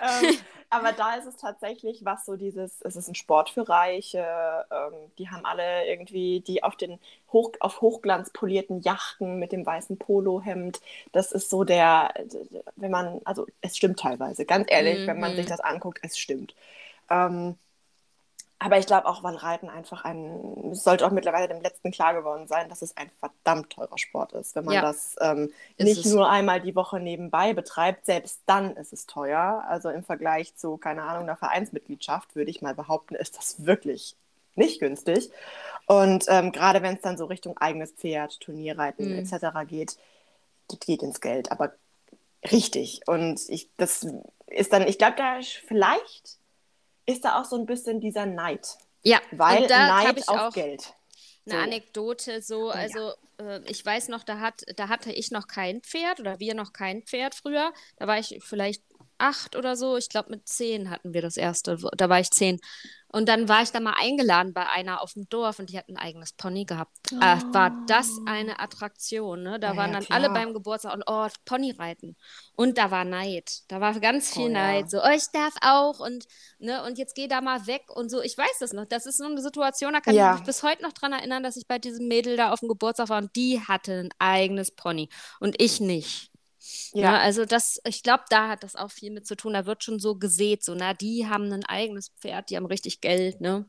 ähm, 0.00 0.36
aber 0.72 0.92
da 0.92 1.16
ist 1.16 1.26
es 1.26 1.36
tatsächlich, 1.36 2.04
was 2.04 2.24
so 2.24 2.36
dieses, 2.36 2.80
es 2.82 2.94
ist 2.94 3.08
ein 3.08 3.16
Sport 3.16 3.50
für 3.50 3.68
Reiche, 3.68 4.24
ähm, 4.70 5.10
die 5.18 5.28
haben 5.28 5.44
alle 5.44 5.86
irgendwie, 5.86 6.40
die 6.40 6.62
auf 6.62 6.76
den 6.76 7.00
Hoch, 7.32 7.52
auf 7.58 7.80
Hochglanz 7.80 8.30
polierten 8.30 8.80
Yachten 8.80 9.38
mit 9.38 9.50
dem 9.50 9.66
weißen 9.66 9.98
Polohemd. 9.98 10.80
Das 11.12 11.32
ist 11.32 11.50
so 11.50 11.64
der, 11.64 12.14
wenn 12.76 12.90
man, 12.90 13.20
also 13.24 13.46
es 13.60 13.76
stimmt 13.76 13.98
teilweise, 13.98 14.44
ganz 14.44 14.66
ehrlich, 14.70 15.00
mhm. 15.00 15.06
wenn 15.08 15.20
man 15.20 15.34
sich 15.34 15.46
mhm. 15.46 15.50
das 15.50 15.60
anguckt, 15.60 15.98
es 16.02 16.16
stimmt. 16.16 16.54
Ähm, 17.10 17.56
aber 18.62 18.78
ich 18.78 18.86
glaube 18.86 19.06
auch, 19.06 19.22
weil 19.22 19.36
Reiten 19.36 19.70
einfach 19.70 20.04
ein, 20.04 20.70
es 20.72 20.84
sollte 20.84 21.06
auch 21.06 21.10
mittlerweile 21.10 21.48
dem 21.48 21.62
Letzten 21.62 21.90
klar 21.90 22.12
geworden 22.12 22.46
sein, 22.46 22.68
dass 22.68 22.82
es 22.82 22.94
ein 22.94 23.10
verdammt 23.18 23.70
teurer 23.70 23.96
Sport 23.96 24.34
ist. 24.34 24.54
Wenn 24.54 24.66
man 24.66 24.74
ja. 24.74 24.82
das 24.82 25.16
ähm, 25.18 25.50
nicht 25.78 26.04
nur 26.04 26.28
einmal 26.28 26.60
die 26.60 26.76
Woche 26.76 27.00
nebenbei 27.00 27.54
betreibt, 27.54 28.04
selbst 28.04 28.42
dann 28.44 28.76
ist 28.76 28.92
es 28.92 29.06
teuer. 29.06 29.64
Also 29.66 29.88
im 29.88 30.04
Vergleich 30.04 30.54
zu, 30.56 30.76
keine 30.76 31.04
Ahnung, 31.04 31.22
einer 31.22 31.36
Vereinsmitgliedschaft, 31.36 32.36
würde 32.36 32.50
ich 32.50 32.60
mal 32.60 32.74
behaupten, 32.74 33.14
ist 33.14 33.38
das 33.38 33.64
wirklich 33.64 34.14
nicht 34.56 34.78
günstig. 34.78 35.30
Und 35.86 36.26
ähm, 36.28 36.52
gerade 36.52 36.82
wenn 36.82 36.96
es 36.96 37.00
dann 37.00 37.16
so 37.16 37.24
Richtung 37.24 37.56
eigenes 37.56 37.92
Pferd, 37.92 38.40
Turnierreiten 38.40 39.10
mhm. 39.10 39.20
etc. 39.20 39.46
geht, 39.66 39.96
geht, 40.68 40.80
geht 40.82 41.02
ins 41.02 41.22
Geld. 41.22 41.50
Aber 41.50 41.72
richtig. 42.52 43.00
Und 43.06 43.40
ich, 43.48 43.70
das 43.78 44.06
ist 44.48 44.74
dann, 44.74 44.86
ich 44.86 44.98
glaube, 44.98 45.16
da 45.16 45.40
vielleicht 45.66 46.39
ist 47.10 47.24
da 47.24 47.40
auch 47.40 47.44
so 47.44 47.56
ein 47.56 47.66
bisschen 47.66 48.00
dieser 48.00 48.26
Neid. 48.26 48.66
Ja, 49.02 49.20
weil 49.32 49.66
Neid 49.66 50.28
auf 50.28 50.54
Geld. 50.54 50.94
Eine 51.46 51.54
so. 51.54 51.62
Anekdote 51.62 52.42
so, 52.42 52.70
also 52.70 53.12
ja. 53.38 53.56
äh, 53.56 53.62
ich 53.66 53.84
weiß 53.84 54.08
noch, 54.08 54.24
da, 54.24 54.40
hat, 54.40 54.62
da 54.76 54.88
hatte 54.88 55.12
ich 55.12 55.30
noch 55.30 55.46
kein 55.46 55.80
Pferd 55.80 56.20
oder 56.20 56.38
wir 56.38 56.54
noch 56.54 56.72
kein 56.72 57.02
Pferd 57.02 57.34
früher. 57.34 57.72
Da 57.96 58.06
war 58.06 58.18
ich 58.18 58.38
vielleicht 58.42 58.82
acht 59.20 59.56
oder 59.56 59.76
so. 59.76 59.96
Ich 59.96 60.08
glaube, 60.08 60.30
mit 60.30 60.48
zehn 60.48 60.90
hatten 60.90 61.14
wir 61.14 61.22
das 61.22 61.36
erste. 61.36 61.78
Da 61.96 62.08
war 62.08 62.20
ich 62.20 62.30
zehn. 62.30 62.60
Und 63.12 63.28
dann 63.28 63.48
war 63.48 63.62
ich 63.62 63.72
da 63.72 63.80
mal 63.80 63.94
eingeladen 64.00 64.52
bei 64.54 64.68
einer 64.68 65.02
auf 65.02 65.14
dem 65.14 65.28
Dorf 65.28 65.58
und 65.58 65.70
die 65.70 65.76
hat 65.76 65.88
ein 65.88 65.96
eigenes 65.96 66.32
Pony 66.32 66.64
gehabt. 66.64 66.96
Oh. 67.12 67.16
Äh, 67.16 67.38
war 67.52 67.84
das 67.88 68.08
eine 68.26 68.60
Attraktion, 68.60 69.42
ne? 69.42 69.58
Da 69.58 69.72
ja, 69.72 69.76
waren 69.76 69.92
dann 69.92 70.04
klar. 70.04 70.18
alle 70.18 70.30
beim 70.30 70.54
Geburtstag 70.54 70.94
und 70.94 71.02
oh, 71.08 71.26
Pony 71.44 71.72
reiten. 71.72 72.16
Und 72.54 72.78
da 72.78 72.92
war 72.92 73.04
Neid. 73.04 73.62
Da 73.66 73.80
war 73.80 73.98
ganz 73.98 74.32
viel 74.32 74.46
oh, 74.46 74.52
Neid. 74.52 74.84
Ja. 74.84 74.88
So, 74.88 75.02
oh, 75.02 75.10
ich 75.12 75.26
darf 75.32 75.54
auch 75.60 75.98
und, 75.98 76.26
ne, 76.60 76.84
und 76.84 76.98
jetzt 76.98 77.16
geh 77.16 77.26
da 77.26 77.40
mal 77.40 77.66
weg 77.66 77.82
und 77.88 78.10
so. 78.10 78.22
Ich 78.22 78.38
weiß 78.38 78.58
das 78.60 78.72
noch. 78.72 78.84
Das 78.84 79.06
ist 79.06 79.18
so 79.18 79.24
eine 79.24 79.42
Situation, 79.42 79.92
da 79.92 80.00
kann 80.00 80.14
ja. 80.14 80.34
ich 80.34 80.38
mich 80.38 80.46
bis 80.46 80.62
heute 80.62 80.82
noch 80.82 80.92
dran 80.92 81.12
erinnern, 81.12 81.42
dass 81.42 81.56
ich 81.56 81.66
bei 81.66 81.80
diesem 81.80 82.06
Mädel 82.06 82.36
da 82.36 82.52
auf 82.52 82.60
dem 82.60 82.68
Geburtstag 82.68 83.08
war 83.08 83.18
und 83.18 83.34
die 83.34 83.60
hatte 83.60 84.04
ein 84.04 84.10
eigenes 84.20 84.70
Pony 84.70 85.08
und 85.40 85.60
ich 85.60 85.80
nicht. 85.80 86.29
Ja. 86.92 87.12
Ne, 87.12 87.20
also 87.20 87.44
das, 87.44 87.80
ich 87.84 88.02
glaube, 88.02 88.24
da 88.30 88.48
hat 88.48 88.62
das 88.62 88.76
auch 88.76 88.90
viel 88.90 89.10
mit 89.10 89.26
zu 89.26 89.36
tun. 89.36 89.54
Da 89.54 89.66
wird 89.66 89.82
schon 89.82 89.98
so 89.98 90.16
gesät, 90.16 90.64
so, 90.64 90.74
na, 90.74 90.94
die 90.94 91.26
haben 91.28 91.52
ein 91.52 91.64
eigenes 91.64 92.10
Pferd, 92.20 92.50
die 92.50 92.56
haben 92.56 92.66
richtig 92.66 93.00
Geld, 93.00 93.40
ne? 93.40 93.66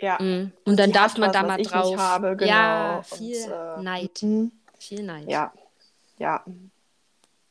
Ja. 0.00 0.18
Mhm. 0.20 0.52
Und 0.64 0.78
dann 0.78 0.92
darf 0.92 1.16
man 1.16 1.28
was, 1.28 1.34
da 1.34 1.42
mal 1.42 1.62
drauf. 1.62 1.96
Habe, 1.96 2.36
genau. 2.36 2.50
Ja, 2.50 3.02
viel 3.02 3.44
Und, 3.44 3.52
äh, 3.52 3.82
Neid. 3.82 4.22
Mhm. 4.22 4.52
Viel 4.78 5.02
Neid. 5.02 5.30
Ja. 5.30 5.52
Ja. 6.18 6.44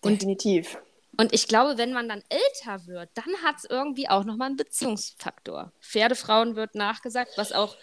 Definitiv. 0.03 0.75
Und, 1.11 1.21
und 1.21 1.33
ich 1.33 1.47
glaube, 1.47 1.77
wenn 1.77 1.93
man 1.93 2.09
dann 2.09 2.23
älter 2.29 2.85
wird, 2.87 3.09
dann 3.13 3.33
hat 3.43 3.57
es 3.57 3.65
irgendwie 3.65 4.09
auch 4.09 4.23
nochmal 4.23 4.47
einen 4.47 4.57
Beziehungsfaktor. 4.57 5.71
Pferdefrauen 5.79 6.55
wird 6.55 6.75
nachgesagt, 6.75 7.31
was 7.37 7.51
auch 7.53 7.75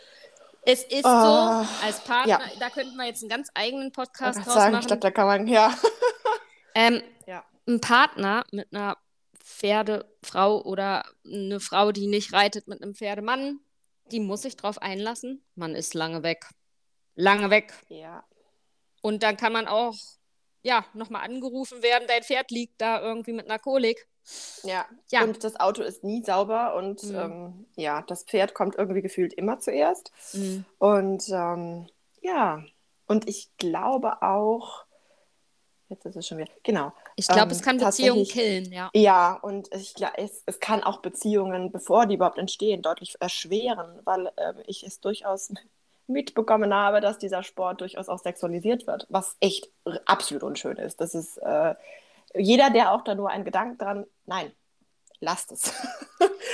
es 0.63 0.83
ist 0.83 1.05
oh, 1.05 1.09
so, 1.09 1.67
als 1.87 2.01
Partner, 2.05 2.39
ja. 2.39 2.41
da 2.59 2.69
könnten 2.69 2.95
wir 2.97 3.07
jetzt 3.07 3.23
einen 3.23 3.31
ganz 3.31 3.49
eigenen 3.55 3.93
Podcast 3.93 4.41
draus 4.41 4.55
sagen, 4.55 4.73
machen. 4.73 4.83
Ich 4.83 4.87
glaube, 4.89 5.01
da 5.01 5.11
kann 5.11 5.27
man, 5.27 5.47
ja. 5.47 5.73
Ähm, 6.75 7.03
ja. 7.27 7.45
Ein 7.67 7.81
Partner 7.81 8.45
mit 8.53 8.73
einer 8.73 8.97
Pferdefrau 9.39 10.63
oder 10.63 11.05
eine 11.25 11.61
Frau, 11.61 11.93
die 11.93 12.07
nicht 12.07 12.33
reitet 12.33 12.69
mit 12.69 12.83
einem 12.83 12.95
Pferdemann, 12.95 13.61
die 14.11 14.21
muss 14.21 14.43
sich 14.43 14.57
drauf 14.57 14.81
einlassen. 14.81 15.45
Man 15.55 15.75
ist 15.75 15.95
lange 15.95 16.23
weg. 16.23 16.47
Lange 17.15 17.51
weg. 17.51 17.75
Ja. 17.89 18.25
Und 19.03 19.23
dann 19.23 19.37
kann 19.37 19.53
man 19.53 19.67
auch, 19.67 19.97
ja, 20.63 20.85
nochmal 20.95 21.25
angerufen 21.25 21.83
werden, 21.83 22.07
dein 22.09 22.23
Pferd 22.23 22.51
liegt 22.51 22.81
da 22.81 23.01
irgendwie 23.01 23.33
mit 23.33 23.47
einer 23.47 23.59
Kolik. 23.59 24.07
Ja. 24.63 24.87
ja. 25.11 25.23
Und 25.23 25.43
das 25.43 25.59
Auto 25.59 25.83
ist 25.83 26.05
nie 26.05 26.23
sauber 26.23 26.75
und 26.75 27.03
mhm. 27.05 27.15
ähm, 27.15 27.67
ja, 27.77 28.03
das 28.03 28.25
Pferd 28.25 28.55
kommt 28.55 28.77
irgendwie 28.77 29.03
gefühlt 29.03 29.33
immer 29.33 29.59
zuerst. 29.59 30.13
Mhm. 30.35 30.65
Und 30.79 31.29
ähm, 31.31 31.89
ja, 32.21 32.63
und 33.07 33.29
ich 33.29 33.51
glaube 33.57 34.23
auch, 34.23 34.85
Jetzt 35.91 36.07
ist 36.07 36.17
es 36.17 36.29
schon 36.29 36.39
wieder. 36.39 36.51
Genau. 36.63 36.93
Ich 37.17 37.27
glaube, 37.27 37.43
ähm, 37.43 37.51
es 37.51 37.63
kann 37.63 37.79
Beziehungen 37.79 38.25
killen, 38.25 38.73
ja. 38.73 38.91
Ja, 38.95 39.35
und 39.43 39.69
ich, 39.75 39.99
ja, 39.99 40.13
es, 40.17 40.45
es 40.47 40.61
kann 40.61 40.85
auch 40.85 41.03
Beziehungen, 41.03 41.73
bevor 41.73 42.07
die 42.07 42.15
überhaupt 42.15 42.39
entstehen, 42.39 42.81
deutlich 42.81 43.17
erschweren, 43.19 43.99
weil 44.05 44.29
äh, 44.37 44.55
ich 44.67 44.85
es 44.85 45.01
durchaus 45.01 45.53
mitbekommen 46.07 46.73
habe, 46.73 47.01
dass 47.01 47.19
dieser 47.19 47.43
Sport 47.43 47.81
durchaus 47.81 48.09
auch 48.09 48.21
sexualisiert 48.21 48.87
wird, 48.87 49.07
was 49.09 49.37
echt 49.41 49.69
absolut 50.07 50.45
unschön 50.45 50.77
ist. 50.77 51.01
Das 51.01 51.17
ist 51.17 51.39
äh, 51.39 51.75
jeder, 52.35 52.71
der 52.71 52.93
auch 52.93 53.03
da 53.03 53.17
nur 53.17 53.31
einen 53.31 53.45
Gedanken 53.45 53.79
dran, 53.79 54.07
nein, 54.27 54.53
lasst 55.19 55.53
es. 55.53 55.73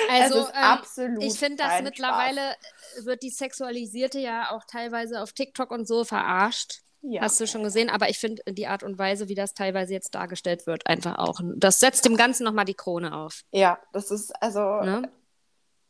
Also 0.09 0.39
es 0.39 0.49
ähm, 0.51 0.55
absolut. 0.55 1.25
Ich 1.25 1.37
finde, 1.37 1.57
dass 1.57 1.83
mittlerweile 1.83 2.55
Spaß. 2.93 3.07
wird 3.07 3.23
die 3.25 3.31
sexualisierte 3.31 4.21
ja 4.21 4.53
auch 4.53 4.63
teilweise 4.65 5.21
auf 5.21 5.33
TikTok 5.33 5.73
und 5.73 5.89
so 5.89 6.05
verarscht. 6.05 6.83
Ja. 7.03 7.23
Hast 7.23 7.41
du 7.41 7.47
schon 7.47 7.63
gesehen, 7.63 7.89
aber 7.89 8.09
ich 8.09 8.19
finde 8.19 8.43
die 8.49 8.67
Art 8.67 8.83
und 8.83 8.99
Weise, 8.99 9.29
wie 9.29 9.35
das 9.35 9.55
teilweise 9.55 9.93
jetzt 9.93 10.15
dargestellt 10.15 10.67
wird, 10.67 10.87
einfach 10.87 11.19
auch. 11.19 11.41
Das 11.55 11.79
setzt 11.79 12.05
dem 12.05 12.17
Ganzen 12.17 12.45
nochmal 12.45 12.65
die 12.65 12.75
Krone 12.75 13.15
auf. 13.15 13.43
Ja, 13.53 13.79
das 13.93 14.11
ist 14.11 14.33
also, 14.43 14.61
ne? 14.61 15.09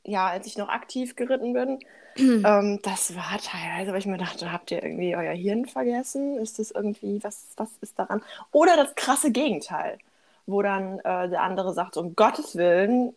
ja, 0.05 0.29
als 0.29 0.47
ich 0.47 0.59
noch 0.59 0.69
aktiv 0.69 1.17
geritten 1.17 1.53
bin, 1.53 1.79
ähm, 2.17 2.81
das 2.83 3.15
war 3.17 3.39
teilweise, 3.43 3.93
weil 3.93 3.99
ich 3.99 4.07
mir 4.07 4.19
dachte, 4.19 4.53
habt 4.53 4.71
ihr 4.71 4.83
irgendwie 4.83 5.17
euer 5.17 5.35
Hirn 5.35 5.67
vergessen? 5.67 6.39
Ist 6.39 6.59
das 6.59 6.71
irgendwie, 6.71 7.23
was, 7.23 7.47
was 7.57 7.71
ist 7.81 7.99
daran? 7.99 8.23
Oder 8.53 8.77
das 8.77 8.95
krasse 8.95 9.31
Gegenteil, 9.31 9.99
wo 10.47 10.63
dann 10.63 10.99
äh, 11.01 11.29
der 11.29 11.43
andere 11.43 11.73
sagt, 11.75 11.97
um 11.97 12.15
Gottes 12.15 12.57
Willen, 12.57 13.15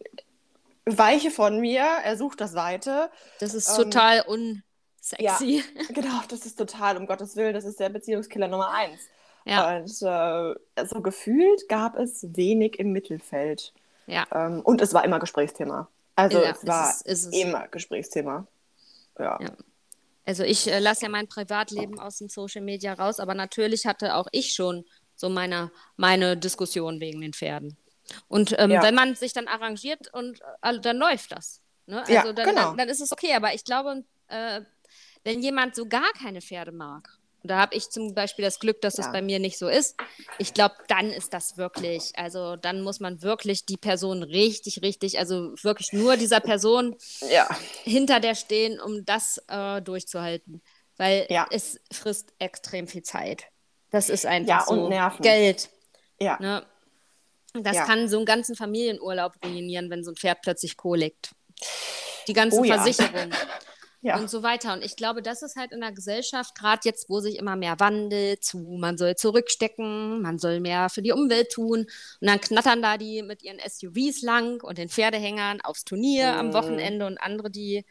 weiche 0.86 1.32
von 1.32 1.60
mir, 1.60 1.84
er 2.04 2.18
sucht 2.18 2.42
das 2.42 2.56
Weite. 2.56 3.10
Das 3.40 3.54
ist 3.54 3.70
ähm, 3.70 3.84
total 3.86 4.24
un 4.28 4.64
sexy. 5.10 5.64
Ja, 5.76 5.84
genau, 5.94 6.22
das 6.28 6.46
ist 6.46 6.58
total, 6.58 6.98
um 6.98 7.08
Gottes 7.08 7.36
Willen, 7.36 7.54
das 7.54 7.66
ist 7.66 7.80
der 7.80 7.90
Beziehungskiller 7.90 8.48
Nummer 8.48 8.72
eins. 8.72 9.02
Ja. 9.46 9.78
Und 9.78 9.90
äh, 10.02 10.86
so 10.86 11.02
gefühlt 11.02 11.68
gab 11.70 11.98
es 11.98 12.26
wenig 12.36 12.80
im 12.80 12.92
Mittelfeld. 12.92 13.74
Ja. 14.08 14.26
Ähm, 14.32 14.62
und 14.62 14.82
es 14.82 14.94
war 14.94 15.04
immer 15.06 15.20
Gesprächsthema. 15.20 15.88
Also 16.16 16.42
ja, 16.42 16.52
es 16.52 16.68
war 16.68 16.90
ist 16.90 17.02
es, 17.06 17.26
ist 17.26 17.34
es. 17.34 17.42
immer 17.42 17.68
Gesprächsthema. 17.68 18.46
Ja. 19.18 19.40
ja. 19.42 19.52
Also 20.26 20.44
ich 20.44 20.70
äh, 20.70 20.80
lasse 20.80 21.04
ja 21.04 21.10
mein 21.10 21.28
Privatleben 21.28 22.00
aus 22.00 22.18
den 22.18 22.30
Social 22.30 22.62
Media 22.62 22.94
raus, 22.94 23.20
aber 23.20 23.34
natürlich 23.34 23.86
hatte 23.86 24.16
auch 24.16 24.28
ich 24.32 24.54
schon 24.54 24.86
so 25.16 25.30
meine, 25.30 25.72
meine 25.98 26.38
Diskussion 26.38 27.00
wegen 27.00 27.22
den 27.22 27.34
Pferden. 27.34 27.78
Und 28.28 28.56
ähm, 28.58 28.72
ja. 28.72 28.84
wenn 28.84 28.96
man 28.96 29.16
sich 29.16 29.34
dann 29.34 29.48
arrangiert 29.48 30.14
und 30.14 30.40
äh, 30.62 30.80
dann 30.80 30.98
läuft 30.98 31.32
das. 31.32 31.62
Ne? 31.86 32.02
Also 32.02 32.14
ja, 32.14 32.34
dann, 32.34 32.46
genau. 32.46 32.62
dann, 32.70 32.78
dann, 32.78 32.90
ist 32.90 33.02
es 33.02 33.12
okay. 33.12 33.34
Aber 33.34 33.54
ich 33.54 33.64
glaube, 33.64 34.04
äh, 34.28 34.62
wenn 35.30 35.42
jemand 35.44 35.76
so 35.76 35.86
gar 35.86 36.12
keine 36.14 36.42
Pferde 36.42 36.72
mag, 36.72 37.20
und 37.42 37.52
da 37.52 37.58
habe 37.58 37.76
ich 37.76 37.90
zum 37.90 38.16
Beispiel 38.16 38.44
das 38.44 38.60
Glück, 38.60 38.82
dass 38.82 38.98
ja. 38.98 39.04
das 39.04 39.14
bei 39.14 39.22
mir 39.22 39.40
nicht 39.40 39.58
so 39.58 39.70
ist. 39.70 39.96
Ich 40.40 40.54
glaube, 40.54 40.76
dann 40.90 41.10
ist 41.10 41.34
das 41.34 41.56
wirklich, 41.56 42.12
also 42.18 42.58
dann 42.58 42.82
muss 42.82 43.00
man 43.00 43.22
wirklich 43.22 43.66
die 43.66 43.78
Person 43.78 44.24
richtig, 44.24 44.82
richtig, 44.82 45.20
also 45.20 45.54
wirklich 45.64 45.94
nur 45.94 46.18
dieser 46.18 46.42
Person 46.42 46.98
ja. 47.30 47.48
hinter 47.84 48.20
der 48.20 48.36
stehen, 48.36 48.82
um 48.82 49.06
das 49.06 49.42
äh, 49.48 49.82
durchzuhalten. 49.82 50.62
Weil 50.98 51.28
ja. 51.30 51.48
es 51.50 51.80
frisst 51.94 52.34
extrem 52.40 52.88
viel 52.88 53.04
Zeit. 53.04 53.46
Das 53.90 54.10
ist 54.10 54.26
einfach 54.26 54.66
so 54.66 54.90
Nerven. 54.90 55.22
Geld. 55.22 55.70
Ja. 56.20 56.38
Ne? 56.42 56.66
Das 57.54 57.78
kann 57.86 58.10
so 58.10 58.18
einen 58.18 58.26
ganzen 58.26 58.56
Familienurlaub 58.56 59.36
ruinieren, 59.46 59.90
wenn 59.90 60.04
so 60.04 60.12
ein 60.12 60.18
Pferd 60.18 60.42
plötzlich 60.42 60.76
kohlegt. 60.76 61.32
Die 62.28 62.34
ganzen 62.34 62.60
oh, 62.60 62.64
Versicherungen. 62.66 63.34
ja. 64.02 64.18
und 64.18 64.30
so 64.30 64.44
weiter. 64.44 64.74
Und 64.74 64.84
ich 64.84 64.96
glaube, 64.96 65.22
das 65.22 65.42
ist 65.42 65.56
halt 65.56 65.72
in 65.72 65.82
der 65.82 65.92
Gesellschaft, 65.92 66.56
gerade 66.56 66.82
jetzt, 66.84 67.10
wo 67.10 67.20
sich 67.20 67.38
immer 67.38 67.56
mehr 67.56 67.80
wandelt, 67.80 68.44
zu, 68.44 68.60
man 68.60 68.98
soll 68.98 69.16
zurückstecken, 69.16 70.22
man 70.22 70.40
soll 70.40 70.60
mehr 70.60 70.90
für 70.90 71.02
die 71.02 71.12
Umwelt 71.12 71.52
tun. 71.52 71.80
Und 71.80 72.28
dann 72.28 72.40
knattern 72.42 72.82
da 72.82 72.98
die 72.98 73.22
mit 73.22 73.44
ihren 73.44 73.60
SUVs 73.60 74.22
lang 74.22 74.62
und 74.64 74.78
den 74.78 74.90
Pferdehängern 74.90 75.62
aufs 75.62 75.86
Turnier 75.86 76.34
mhm. 76.34 76.40
am 76.40 76.54
Wochenende 76.54 77.06
und 77.06 77.18
andere, 77.18 77.50
die 77.50 77.86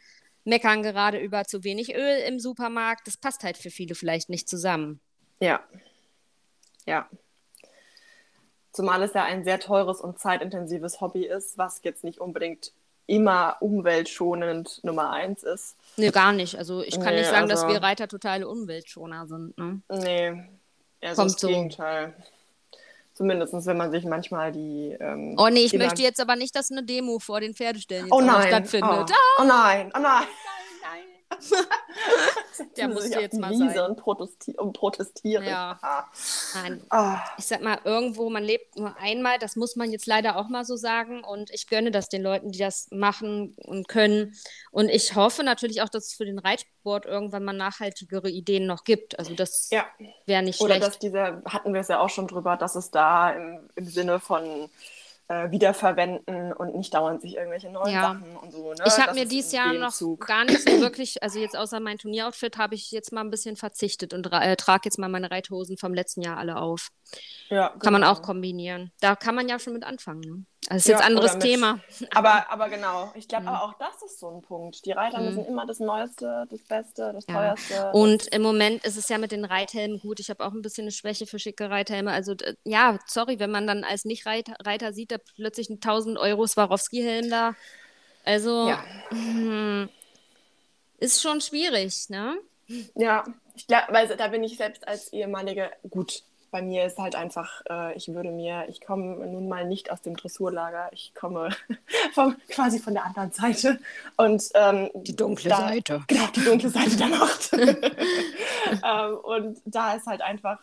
meckern 0.45 0.81
gerade 0.81 1.19
über 1.19 1.45
zu 1.45 1.63
wenig 1.63 1.95
Öl 1.95 2.19
im 2.27 2.39
Supermarkt. 2.39 3.07
Das 3.07 3.17
passt 3.17 3.43
halt 3.43 3.57
für 3.57 3.69
viele 3.69 3.95
vielleicht 3.95 4.29
nicht 4.29 4.49
zusammen. 4.49 4.99
Ja. 5.39 5.63
Ja. 6.85 7.07
Zumal 8.71 9.01
es 9.03 9.13
ja 9.13 9.23
ein 9.23 9.43
sehr 9.43 9.59
teures 9.59 9.99
und 9.99 10.19
zeitintensives 10.19 11.01
Hobby 11.01 11.25
ist, 11.25 11.57
was 11.57 11.81
jetzt 11.83 12.03
nicht 12.03 12.19
unbedingt 12.19 12.71
immer 13.09 13.57
umweltschonend 13.59 14.83
Nummer 14.83 15.09
eins 15.11 15.43
ist. 15.43 15.75
Nee, 15.97 16.11
gar 16.11 16.31
nicht. 16.31 16.57
Also 16.57 16.83
ich 16.83 16.95
kann 16.95 17.13
nee, 17.13 17.21
nicht 17.21 17.29
sagen, 17.29 17.49
also... 17.49 17.65
dass 17.65 17.73
wir 17.73 17.81
Reiter 17.81 18.07
totale 18.07 18.47
Umweltschoner 18.47 19.25
sind. 19.27 19.57
Ne? 19.57 19.81
Nee, 19.89 20.43
eher 21.01 21.15
Kommt 21.15 21.33
das 21.33 21.41
so. 21.41 21.47
Gegenteil. 21.47 22.13
Zumindest, 23.15 23.53
wenn 23.65 23.77
man 23.77 23.91
sich 23.91 24.05
manchmal 24.05 24.51
die. 24.51 24.95
Ähm, 24.97 25.35
oh 25.37 25.49
nee, 25.49 25.65
ich 25.65 25.73
möchte 25.73 26.01
jetzt 26.01 26.21
aber 26.21 26.37
nicht, 26.37 26.55
dass 26.55 26.71
eine 26.71 26.83
Demo 26.83 27.19
vor 27.19 27.41
den 27.41 27.53
Pferdestellen 27.53 28.07
oh 28.11 28.21
nein. 28.21 28.47
stattfindet. 28.47 29.11
Oh. 29.11 29.41
oh 29.41 29.43
nein, 29.43 29.91
oh 29.93 29.99
nein. 29.99 30.23
Der 32.77 32.87
musste 32.87 33.19
jetzt 33.19 33.39
mal 33.39 33.51
Wiese 33.51 33.69
sein. 33.69 33.91
Und, 33.91 33.97
protesti 33.97 34.57
und 34.57 34.73
protestieren. 34.73 35.45
Ja. 35.45 35.79
Nein. 36.53 36.83
Oh. 36.91 37.15
Ich 37.37 37.45
sag 37.45 37.61
mal, 37.61 37.79
irgendwo, 37.83 38.29
man 38.29 38.43
lebt 38.43 38.77
nur 38.77 38.97
einmal, 38.97 39.39
das 39.39 39.55
muss 39.55 39.75
man 39.75 39.91
jetzt 39.91 40.05
leider 40.05 40.35
auch 40.37 40.49
mal 40.49 40.65
so 40.65 40.75
sagen. 40.75 41.23
Und 41.23 41.51
ich 41.51 41.67
gönne 41.67 41.91
das 41.91 42.09
den 42.09 42.21
Leuten, 42.21 42.51
die 42.51 42.59
das 42.59 42.87
machen 42.91 43.55
und 43.65 43.87
können. 43.87 44.35
Und 44.71 44.89
ich 44.89 45.15
hoffe 45.15 45.43
natürlich 45.43 45.81
auch, 45.81 45.89
dass 45.89 46.07
es 46.07 46.13
für 46.13 46.25
den 46.25 46.39
Reitsport 46.39 47.05
irgendwann 47.05 47.43
mal 47.43 47.53
nachhaltigere 47.53 48.29
Ideen 48.29 48.65
noch 48.65 48.83
gibt. 48.83 49.17
Also 49.19 49.33
das 49.35 49.69
ja. 49.71 49.85
wäre 50.25 50.43
nicht 50.43 50.59
Oder 50.61 50.75
schlecht. 50.75 50.81
Oder 50.81 50.89
dass 50.89 50.99
diese, 50.99 51.43
hatten 51.45 51.73
wir 51.73 51.81
es 51.81 51.87
ja 51.87 51.99
auch 51.99 52.09
schon 52.09 52.27
drüber, 52.27 52.57
dass 52.57 52.75
es 52.75 52.91
da 52.91 53.31
im, 53.31 53.69
im 53.75 53.87
Sinne 53.87 54.19
von 54.19 54.69
äh, 55.29 55.51
wiederverwenden 55.51 56.51
und 56.53 56.75
nicht 56.75 56.93
dauernd 56.93 57.21
sich 57.21 57.35
irgendwelche 57.35 57.69
neuen 57.69 57.93
ja. 57.93 58.01
Sachen 58.01 58.35
und 58.35 58.51
so. 58.51 58.73
Ne? 58.73 58.83
Ich 58.85 58.97
habe 58.97 59.13
mir 59.13 59.25
dieses 59.25 59.51
Jahr 59.51 59.73
noch 59.73 59.93
gar 60.19 60.43
nicht 60.43 60.67
so 60.67 60.71
wirklich, 60.81 61.21
also 61.21 61.39
jetzt 61.39 61.55
außer 61.55 61.79
mein 61.79 61.99
Turnieroutfit, 61.99 62.57
habe 62.57 62.73
ich 62.73 62.91
jetzt 62.91 63.11
mal 63.11 63.21
ein 63.21 63.29
bisschen 63.29 63.55
verzichtet 63.55 64.13
und 64.13 64.25
äh, 64.31 64.55
trage 64.55 64.81
jetzt 64.85 64.97
mal 64.97 65.07
meine 65.07 65.29
Reithosen 65.29 65.77
vom 65.77 65.93
letzten 65.93 66.21
Jahr 66.21 66.37
alle 66.37 66.57
auf. 66.57 66.89
Ja, 67.49 67.69
genau. 67.69 67.79
Kann 67.79 67.93
man 67.93 68.01
genau. 68.03 68.13
auch 68.13 68.21
kombinieren. 68.21 68.91
Da 69.01 69.15
kann 69.15 69.33
man 69.33 69.49
ja 69.49 69.57
schon 69.57 69.73
mit 69.73 69.83
anfangen. 69.83 70.19
Ne? 70.21 70.45
Das 70.69 70.77
ist 70.77 70.87
ja, 70.87 70.95
jetzt 70.95 71.01
ein 71.01 71.07
anderes 71.07 71.39
Thema. 71.39 71.79
Aber, 72.13 72.45
aber 72.51 72.69
genau, 72.69 73.11
ich 73.15 73.27
glaube, 73.27 73.45
mhm. 73.45 73.49
auch 73.49 73.73
das 73.79 74.03
ist 74.05 74.19
so 74.19 74.29
ein 74.29 74.41
Punkt. 74.41 74.85
Die 74.85 74.91
Reiter 74.91 75.19
mhm. 75.19 75.25
müssen 75.25 75.45
immer 75.45 75.65
das 75.65 75.79
Neueste, 75.79 76.45
das 76.49 76.61
Beste, 76.61 77.11
das 77.11 77.25
ja. 77.27 77.33
Teuerste. 77.33 77.91
Und 77.93 78.27
im 78.27 78.43
Moment 78.43 78.85
ist 78.85 78.97
es 78.97 79.09
ja 79.09 79.17
mit 79.17 79.31
den 79.31 79.45
Reithelmen 79.45 79.99
gut. 79.99 80.19
Ich 80.19 80.29
habe 80.29 80.45
auch 80.45 80.53
ein 80.53 80.61
bisschen 80.61 80.83
eine 80.83 80.91
Schwäche 80.91 81.25
für 81.25 81.39
schicke 81.39 81.69
Reithelme. 81.69 82.11
Also 82.11 82.35
ja, 82.65 82.99
sorry, 83.07 83.39
wenn 83.39 83.51
man 83.51 83.65
dann 83.65 83.83
als 83.83 84.05
Nicht-Reiter 84.05 84.93
sieht, 84.93 85.11
da 85.11 85.17
plötzlich 85.35 85.69
ein 85.69 85.75
1000 85.75 86.19
Euro 86.19 86.45
Swarovski-Helm 86.45 87.29
da. 87.31 87.55
Also 88.25 88.67
ja. 88.67 88.83
mh, 89.09 89.89
ist 90.99 91.21
schon 91.21 91.41
schwierig, 91.41 92.09
ne? 92.09 92.37
Ja, 92.95 93.23
ich 93.55 93.65
glaube, 93.65 94.15
da 94.15 94.27
bin 94.27 94.43
ich 94.43 94.57
selbst 94.57 94.87
als 94.87 95.11
ehemalige, 95.11 95.71
gut, 95.89 96.23
bei 96.51 96.61
mir 96.61 96.85
ist 96.85 96.97
halt 96.97 97.15
einfach, 97.15 97.61
äh, 97.69 97.95
ich 97.95 98.13
würde 98.13 98.31
mir, 98.31 98.65
ich 98.69 98.81
komme 98.81 99.27
nun 99.27 99.47
mal 99.47 99.65
nicht 99.65 99.91
aus 99.91 100.01
dem 100.01 100.15
Dressurlager, 100.15 100.89
ich 100.91 101.13
komme 101.13 101.49
vom, 102.13 102.35
quasi 102.49 102.79
von 102.79 102.93
der 102.93 103.05
anderen 103.05 103.31
Seite. 103.31 103.79
Und, 104.17 104.43
ähm, 104.55 104.89
die 104.93 105.15
dunkle 105.15 105.49
da, 105.49 105.57
Seite. 105.57 106.03
Genau, 106.07 106.27
die 106.35 106.43
dunkle 106.43 106.69
Seite 106.69 106.97
der 106.97 107.07
Macht. 107.07 107.53
ähm, 107.53 109.17
und 109.23 109.61
da 109.65 109.93
ist 109.93 110.07
halt 110.07 110.21
einfach 110.21 110.59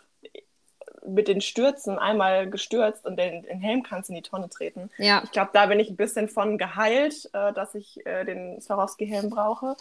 mit 1.07 1.28
den 1.28 1.40
Stürzen 1.40 1.99
einmal 1.99 2.51
gestürzt 2.51 3.05
und 3.07 3.16
den, 3.18 3.42
den 3.42 3.61
Helm 3.61 3.83
kannst 3.83 4.11
in 4.11 4.16
die 4.16 4.22
Tonne 4.22 4.49
treten. 4.49 4.90
Ja. 4.99 5.22
Ich 5.25 5.31
glaube, 5.31 5.51
da 5.53 5.66
bin 5.66 5.81
ich 5.81 5.88
ein 5.88 5.96
bisschen 5.96 6.29
von 6.29 6.59
geheilt, 6.59 7.31
äh, 7.33 7.53
dass 7.53 7.75
ich 7.75 8.05
äh, 8.07 8.25
den 8.25 8.61
Swarovski-Helm 8.61 9.31
brauche. 9.31 9.77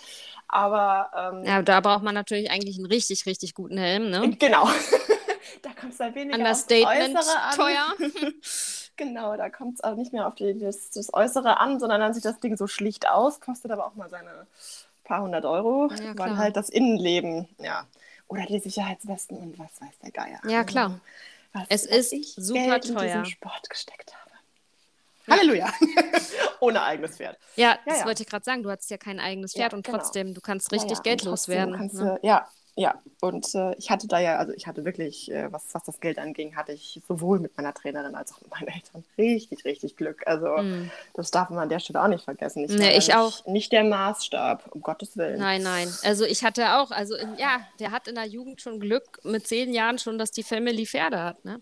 Aber 0.48 1.34
ähm, 1.34 1.44
ja, 1.46 1.62
da 1.62 1.80
braucht 1.82 2.04
man 2.04 2.14
natürlich 2.14 2.52
eigentlich 2.52 2.78
einen 2.78 2.86
richtig, 2.86 3.26
richtig 3.26 3.54
guten 3.54 3.78
Helm, 3.78 4.10
ne? 4.10 4.36
Genau. 4.40 4.68
Da 5.62 5.70
kommt 5.80 5.94
es 5.94 6.00
halt 6.00 6.16
weniger 6.16 6.38
Understatement 6.38 7.18
aufs 7.18 7.30
Äußere 7.30 7.42
an. 7.42 7.56
teuer. 7.56 8.32
genau, 8.98 9.38
da 9.38 9.50
kommt 9.50 9.76
es 9.76 9.84
auch 9.84 9.96
nicht 9.96 10.14
mehr 10.14 10.28
auf 10.28 10.36
die, 10.36 10.58
das, 10.58 10.90
das, 10.92 11.14
Äußere 11.14 11.60
an, 11.60 11.80
sondern 11.80 12.02
dann 12.02 12.14
sieht 12.14 12.26
das 12.26 12.40
Ding 12.40 12.58
so 12.58 12.68
schlicht 12.68 13.08
aus, 13.08 13.40
kostet 13.40 13.72
aber 13.72 13.86
auch 13.86 13.96
mal 13.96 14.10
seine 14.10 14.48
paar 15.04 15.22
hundert 15.22 15.46
Euro, 15.46 15.90
ja, 15.92 16.18
weil 16.18 16.38
halt 16.38 16.58
das 16.58 16.70
Innenleben, 16.70 17.48
ja. 17.60 17.86
Oder 18.28 18.46
die 18.48 18.60
Sicherheitswesten 18.60 19.38
und 19.38 19.60
was 19.60 19.80
weiß 19.80 20.00
der 20.02 20.12
Geier. 20.12 20.40
Ja, 20.48 20.64
klar. 20.64 21.00
Was, 21.54 21.68
es 21.70 21.90
was 21.90 22.12
ist 22.12 22.36
super 22.36 22.80
Geld 22.80 22.94
teuer. 22.94 23.02
in 23.02 23.08
diesen 23.08 23.26
Sport 23.26 23.70
gesteckt 23.70 24.14
habe. 24.16 24.32
Halleluja. 25.30 25.72
Ohne 26.60 26.84
eigenes 26.84 27.18
Pferd. 27.18 27.38
Ja, 27.56 27.78
das 27.86 28.00
ja. 28.00 28.06
wollte 28.06 28.24
ich 28.24 28.30
gerade 28.30 28.44
sagen. 28.44 28.64
Du 28.64 28.70
hattest 28.70 28.90
ja 28.90 28.98
kein 28.98 29.20
eigenes 29.20 29.54
Pferd 29.54 29.72
ja, 29.72 29.78
und 29.78 29.86
genau. 29.86 30.00
trotzdem, 30.00 30.34
du 30.34 30.42
kannst 30.42 30.72
richtig 30.72 30.98
ja, 30.98 31.04
geldlos 31.04 31.48
werden. 31.48 31.76
Kannst, 31.76 31.96
ne? 31.96 32.20
Ja, 32.24 32.48
ja, 32.78 33.02
und 33.22 33.56
äh, 33.56 33.74
ich 33.78 33.90
hatte 33.90 34.06
da 34.06 34.20
ja, 34.20 34.36
also 34.36 34.52
ich 34.52 34.68
hatte 34.68 34.84
wirklich, 34.84 35.32
äh, 35.32 35.52
was, 35.52 35.64
was 35.72 35.84
das 35.84 36.02
Geld 36.02 36.20
anging, 36.20 36.58
hatte 36.58 36.74
ich 36.74 37.02
sowohl 37.08 37.40
mit 37.40 37.56
meiner 37.56 37.74
Trainerin 37.74 38.16
als 38.16 38.34
auch 38.34 38.42
mit 38.42 38.52
meinen 38.52 38.68
Eltern 38.76 39.06
richtig, 39.18 39.64
richtig 39.64 39.96
Glück. 39.96 40.24
Also 40.28 40.48
mm. 40.48 40.92
das 41.14 41.32
darf 41.32 41.50
man 41.50 41.60
an 41.60 41.70
der 41.70 41.80
Stelle 41.80 42.04
auch 42.04 42.10
nicht 42.10 42.26
vergessen. 42.26 42.66
Ich, 42.66 42.72
nee, 42.72 42.90
ich 42.90 43.08
nicht, 43.08 43.16
auch. 43.16 43.46
Nicht 43.46 43.72
der 43.72 43.86
Maßstab, 43.86 44.68
um 44.72 44.82
Gottes 44.82 45.16
Willen. 45.16 45.40
Nein, 45.40 45.64
nein. 45.64 45.88
Also 46.04 46.26
ich 46.26 46.44
hatte 46.44 46.78
auch, 46.78 46.92
also 46.92 47.16
ja, 47.38 47.62
der 47.80 47.92
hat 47.92 48.10
in 48.10 48.16
der 48.16 48.26
Jugend 48.26 48.62
schon 48.62 48.82
Glück, 48.82 49.22
mit 49.24 49.48
zehn 49.48 49.74
Jahren 49.74 49.98
schon, 49.98 50.18
dass 50.18 50.32
die 50.32 50.44
Family 50.44 50.86
Pferde 50.86 51.24
hat, 51.24 51.46
ne? 51.46 51.60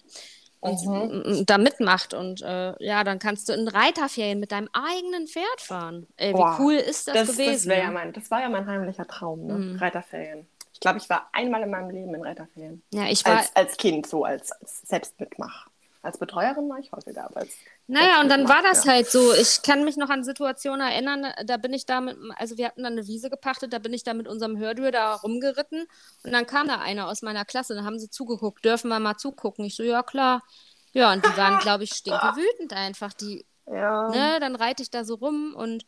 Und 0.62 0.86
mhm. 0.86 1.45
da 1.45 1.58
mitmacht. 1.58 2.13
Und 2.13 2.41
äh, 2.41 2.73
ja, 2.80 3.04
dann 3.04 3.19
kannst 3.19 3.49
du 3.49 3.54
in 3.54 3.67
Reiterferien 3.67 4.39
mit 4.39 4.54
deinem 4.54 4.69
eigenen 4.71 5.28
Pferd 5.28 5.60
fahren. 5.60 6.08
Ey, 6.15 6.30
wie 6.30 6.38
Boah, 6.38 6.58
cool 6.58 6.76
ist 6.76 7.10
das, 7.10 7.15
das 7.15 7.32
gewesen? 7.34 7.69
Das, 7.69 7.78
ja 7.78 7.91
mein, 7.91 8.13
das 8.13 8.32
war 8.32 8.39
ja 8.39 8.47
mein 8.47 8.65
heimlicher 8.65 9.06
Traum, 9.06 9.45
ne? 9.45 9.54
Mhm. 9.56 9.76
Reiterferien 9.76 10.47
glaube, 10.83 10.99
ich 10.99 11.09
war 11.09 11.29
einmal 11.31 11.63
in 11.63 11.71
meinem 11.71 11.89
Leben 11.89 12.13
in 12.13 12.21
Reiterferien. 12.21 12.83
Ja, 12.93 13.07
ich 13.07 13.25
war. 13.25 13.37
Als, 13.37 13.55
als 13.55 13.77
Kind, 13.77 14.05
so 14.05 14.23
als, 14.23 14.51
als 14.51 14.81
Selbstmitmach. 14.81 15.67
Als 16.03 16.17
Betreuerin 16.17 16.69
war 16.69 16.79
ich 16.79 16.91
häufiger, 16.91 17.23
aber 17.23 17.37
als. 17.37 17.53
Naja, 17.87 18.19
und 18.19 18.27
dann 18.29 18.49
war 18.49 18.61
das 18.61 18.83
ja. 18.83 18.91
halt 18.91 19.09
so. 19.09 19.33
Ich 19.33 19.61
kann 19.61 19.85
mich 19.85 19.95
noch 19.95 20.09
an 20.09 20.23
Situationen 20.23 20.85
erinnern, 20.85 21.25
da 21.45 21.57
bin 21.57 21.73
ich 21.73 21.85
da 21.85 22.01
mit, 22.01 22.17
also 22.35 22.57
wir 22.57 22.67
hatten 22.67 22.83
dann 22.83 22.93
eine 22.93 23.07
Wiese 23.07 23.29
gepachtet, 23.29 23.71
da 23.71 23.79
bin 23.79 23.93
ich 23.93 24.03
da 24.03 24.13
mit 24.13 24.27
unserem 24.27 24.57
Hördur 24.57 24.91
da 24.91 25.15
rumgeritten 25.15 25.87
und 26.23 26.31
dann 26.31 26.45
kam 26.45 26.67
da 26.67 26.79
einer 26.79 27.07
aus 27.07 27.21
meiner 27.21 27.45
Klasse, 27.45 27.73
da 27.73 27.83
haben 27.83 27.99
sie 27.99 28.09
zugeguckt, 28.09 28.65
dürfen 28.65 28.89
wir 28.89 28.99
mal 28.99 29.15
zugucken? 29.15 29.63
Ich 29.63 29.75
so, 29.75 29.83
ja 29.83 30.03
klar. 30.03 30.43
Ja, 30.91 31.11
und 31.13 31.25
die 31.25 31.37
waren, 31.37 31.59
glaube 31.59 31.85
ich, 31.85 31.93
stinkewütend 31.93 32.73
einfach. 32.73 33.13
Die, 33.13 33.45
ja. 33.65 34.09
ne, 34.09 34.39
dann 34.39 34.55
reite 34.55 34.83
ich 34.83 34.91
da 34.91 35.05
so 35.05 35.15
rum 35.15 35.55
und 35.55 35.85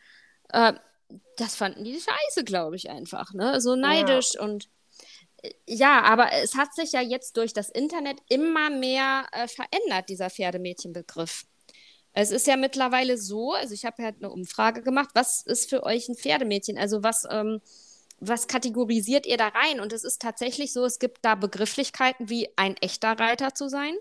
äh, 0.50 0.74
das 1.38 1.56
fanden 1.56 1.84
die 1.84 2.00
scheiße, 2.00 2.46
glaube 2.46 2.78
ich, 2.78 2.90
einfach, 2.90 3.34
ne? 3.34 3.62
So 3.62 3.76
neidisch 3.76 4.36
ja. 4.36 4.42
und 4.42 4.70
ja, 5.68 6.02
aber 6.04 6.32
es 6.34 6.56
hat 6.56 6.74
sich 6.74 6.92
ja 6.92 7.02
jetzt 7.02 7.38
durch 7.38 7.54
das 7.54 7.70
Internet 7.70 8.20
immer 8.30 8.70
mehr 8.70 9.26
äh, 9.32 9.48
verändert, 9.48 10.10
dieser 10.10 10.30
Pferdemädchenbegriff. 10.30 11.46
Es 12.14 12.32
ist 12.32 12.48
ja 12.48 12.56
mittlerweile 12.56 13.18
so, 13.18 13.54
also 13.54 13.74
ich 13.74 13.84
habe 13.86 14.02
ja 14.02 14.10
eine 14.10 14.30
Umfrage 14.30 14.82
gemacht, 14.82 15.10
was 15.14 15.42
ist 15.46 15.70
für 15.70 15.84
euch 15.84 16.08
ein 16.08 16.16
Pferdemädchen? 16.16 16.78
Also 16.78 17.04
was, 17.04 17.28
ähm, 17.30 17.62
was 18.20 18.48
kategorisiert 18.48 19.26
ihr 19.26 19.38
da 19.38 19.50
rein? 19.50 19.82
Und 19.82 19.92
es 19.92 20.04
ist 20.04 20.22
tatsächlich 20.22 20.72
so, 20.72 20.86
es 20.86 21.00
gibt 21.00 21.26
da 21.26 21.36
Begrifflichkeiten 21.36 22.30
wie 22.30 22.50
ein 22.56 22.78
echter 22.78 23.20
Reiter 23.20 23.54
zu 23.54 23.68
sein, 23.68 23.96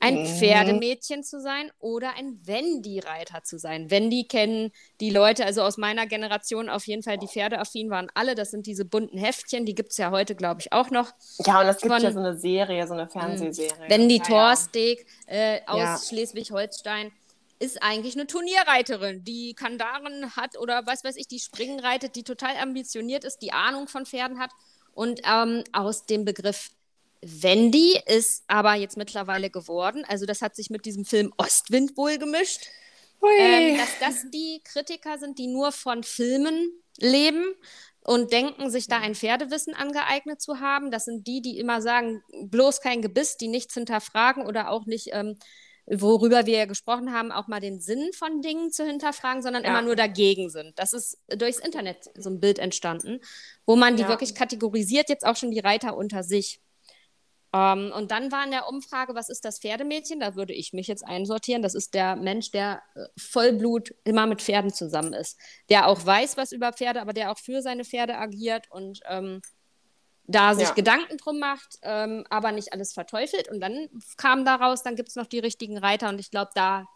ein 0.00 0.22
mhm. 0.22 0.26
Pferdemädchen 0.26 1.24
zu 1.24 1.40
sein 1.40 1.70
oder 1.78 2.14
ein 2.16 2.38
Wendy-Reiter 2.44 3.42
zu 3.42 3.58
sein. 3.58 3.90
Wendy 3.90 4.24
kennen 4.24 4.70
die 5.00 5.10
Leute, 5.10 5.44
also 5.44 5.62
aus 5.62 5.78
meiner 5.78 6.06
Generation 6.06 6.68
auf 6.68 6.86
jeden 6.86 7.02
Fall, 7.02 7.18
die 7.18 7.28
Pferdeaffin 7.28 7.90
waren 7.90 8.08
alle. 8.14 8.34
Das 8.34 8.50
sind 8.50 8.66
diese 8.66 8.84
bunten 8.84 9.18
Heftchen, 9.18 9.64
die 9.64 9.74
gibt 9.74 9.92
es 9.92 9.98
ja 9.98 10.10
heute, 10.10 10.34
glaube 10.34 10.60
ich, 10.60 10.72
auch 10.72 10.90
noch. 10.90 11.12
Ja, 11.44 11.60
und 11.60 11.66
es 11.66 11.78
gibt 11.78 11.98
ja 12.00 12.12
so 12.12 12.18
eine 12.18 12.36
Serie, 12.36 12.86
so 12.86 12.94
eine 12.94 13.08
Fernsehserie. 13.08 13.88
Wendy 13.88 14.18
ja, 14.18 14.24
Torsteg 14.24 15.06
äh, 15.26 15.60
aus 15.66 15.78
ja. 15.78 15.98
Schleswig-Holstein 15.98 17.12
ist 17.58 17.82
eigentlich 17.82 18.14
eine 18.14 18.26
Turnierreiterin, 18.26 19.24
die 19.24 19.54
Kandaren 19.54 20.36
hat 20.36 20.58
oder 20.58 20.86
was 20.86 21.04
weiß 21.04 21.16
ich, 21.16 21.26
die 21.26 21.40
Springen 21.40 21.80
reitet, 21.80 22.14
die 22.16 22.22
total 22.22 22.56
ambitioniert 22.58 23.24
ist, 23.24 23.38
die 23.38 23.52
Ahnung 23.52 23.88
von 23.88 24.04
Pferden 24.04 24.38
hat. 24.38 24.50
Und 24.92 25.20
ähm, 25.24 25.62
aus 25.72 26.06
dem 26.06 26.24
Begriff 26.24 26.70
Wendy 27.28 28.00
ist 28.06 28.44
aber 28.46 28.74
jetzt 28.74 28.96
mittlerweile 28.96 29.50
geworden. 29.50 30.04
Also 30.06 30.26
das 30.26 30.42
hat 30.42 30.54
sich 30.56 30.70
mit 30.70 30.84
diesem 30.84 31.04
Film 31.04 31.32
Ostwind 31.36 31.96
wohl 31.96 32.18
gemischt. 32.18 32.66
Ähm, 33.38 33.76
dass 33.76 33.98
das 33.98 34.30
die 34.30 34.60
Kritiker 34.64 35.18
sind, 35.18 35.38
die 35.38 35.48
nur 35.48 35.72
von 35.72 36.04
Filmen 36.04 36.70
leben 36.98 37.44
und 38.04 38.30
denken, 38.32 38.70
sich 38.70 38.86
da 38.86 38.98
ein 38.98 39.14
Pferdewissen 39.14 39.74
angeeignet 39.74 40.40
zu 40.40 40.60
haben. 40.60 40.90
Das 40.90 41.06
sind 41.06 41.26
die, 41.26 41.42
die 41.42 41.58
immer 41.58 41.82
sagen, 41.82 42.22
bloß 42.44 42.80
kein 42.80 43.02
Gebiss, 43.02 43.36
die 43.36 43.48
nichts 43.48 43.74
hinterfragen 43.74 44.46
oder 44.46 44.70
auch 44.70 44.86
nicht 44.86 45.08
ähm, 45.12 45.36
worüber 45.86 46.46
wir 46.46 46.58
ja 46.58 46.64
gesprochen 46.66 47.12
haben, 47.12 47.30
auch 47.30 47.46
mal 47.46 47.60
den 47.60 47.80
Sinn 47.80 48.10
von 48.12 48.42
Dingen 48.42 48.72
zu 48.72 48.84
hinterfragen, 48.84 49.42
sondern 49.42 49.62
Ja. 49.62 49.70
immer 49.70 49.82
nur 49.82 49.96
dagegen 49.96 50.50
sind. 50.50 50.78
Das 50.78 50.92
ist 50.92 51.18
durchs 51.28 51.58
Internet 51.58 52.10
so 52.16 52.28
ein 52.28 52.40
Bild 52.40 52.58
entstanden, 52.58 53.20
wo 53.66 53.76
man 53.76 53.96
die 53.96 54.02
Ja. 54.02 54.08
wirklich 54.08 54.34
kategorisiert, 54.34 55.08
jetzt 55.08 55.24
auch 55.24 55.36
schon 55.36 55.52
die 55.52 55.60
Reiter 55.60 55.96
unter 55.96 56.22
sich. 56.24 56.60
Ähm, 57.56 57.92
und 57.94 58.10
dann 58.10 58.30
war 58.32 58.44
in 58.44 58.50
der 58.50 58.68
Umfrage, 58.68 59.14
was 59.14 59.28
ist 59.28 59.44
das 59.44 59.58
Pferdemädchen? 59.60 60.20
Da 60.20 60.34
würde 60.34 60.52
ich 60.52 60.72
mich 60.72 60.86
jetzt 60.88 61.06
einsortieren. 61.06 61.62
Das 61.62 61.74
ist 61.74 61.94
der 61.94 62.16
Mensch, 62.16 62.50
der 62.50 62.82
äh, 62.94 63.04
Vollblut 63.16 63.94
immer 64.04 64.26
mit 64.26 64.42
Pferden 64.42 64.72
zusammen 64.72 65.12
ist. 65.12 65.38
Der 65.70 65.86
auch 65.86 66.04
weiß 66.04 66.36
was 66.36 66.52
über 66.52 66.72
Pferde, 66.72 67.00
aber 67.00 67.12
der 67.12 67.30
auch 67.30 67.38
für 67.38 67.62
seine 67.62 67.84
Pferde 67.84 68.18
agiert 68.18 68.70
und 68.70 69.00
ähm, 69.08 69.40
da 70.28 70.54
sich 70.54 70.68
Ja. 70.68 70.74
Gedanken 70.74 71.18
drum 71.18 71.38
macht, 71.38 71.78
ähm, 71.82 72.24
aber 72.30 72.50
nicht 72.52 72.72
alles 72.72 72.92
verteufelt. 72.92 73.48
Und 73.48 73.60
dann 73.60 73.88
kam 74.16 74.44
daraus, 74.44 74.82
dann 74.82 74.96
gibt 74.96 75.08
es 75.10 75.14
noch 75.16 75.26
die 75.26 75.38
richtigen 75.38 75.78
Reiter. 75.78 76.08
Und 76.08 76.18
ich 76.18 76.30
glaube, 76.32 76.50
da 76.54 76.86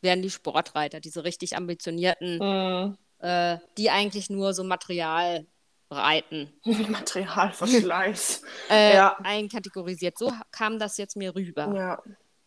werden 0.00 0.22
die 0.22 0.30
Sportreiter, 0.30 0.98
diese 1.00 1.24
richtig 1.24 1.56
ambitionierten, 1.56 2.38
Mhm. 2.38 2.96
äh, 3.18 3.58
die 3.76 3.90
eigentlich 3.90 4.30
nur 4.30 4.54
so 4.54 4.64
Material 4.64 5.46
reiten, 5.90 6.52
Materialverschleiß. 6.64 8.42
äh, 8.70 8.94
Ja. 8.94 9.16
einkategorisiert. 9.22 10.18
So 10.18 10.32
kam 10.52 10.78
das 10.78 10.96
jetzt 10.98 11.16
mir 11.16 11.34
rüber. 11.34 11.72
ja. 11.74 12.02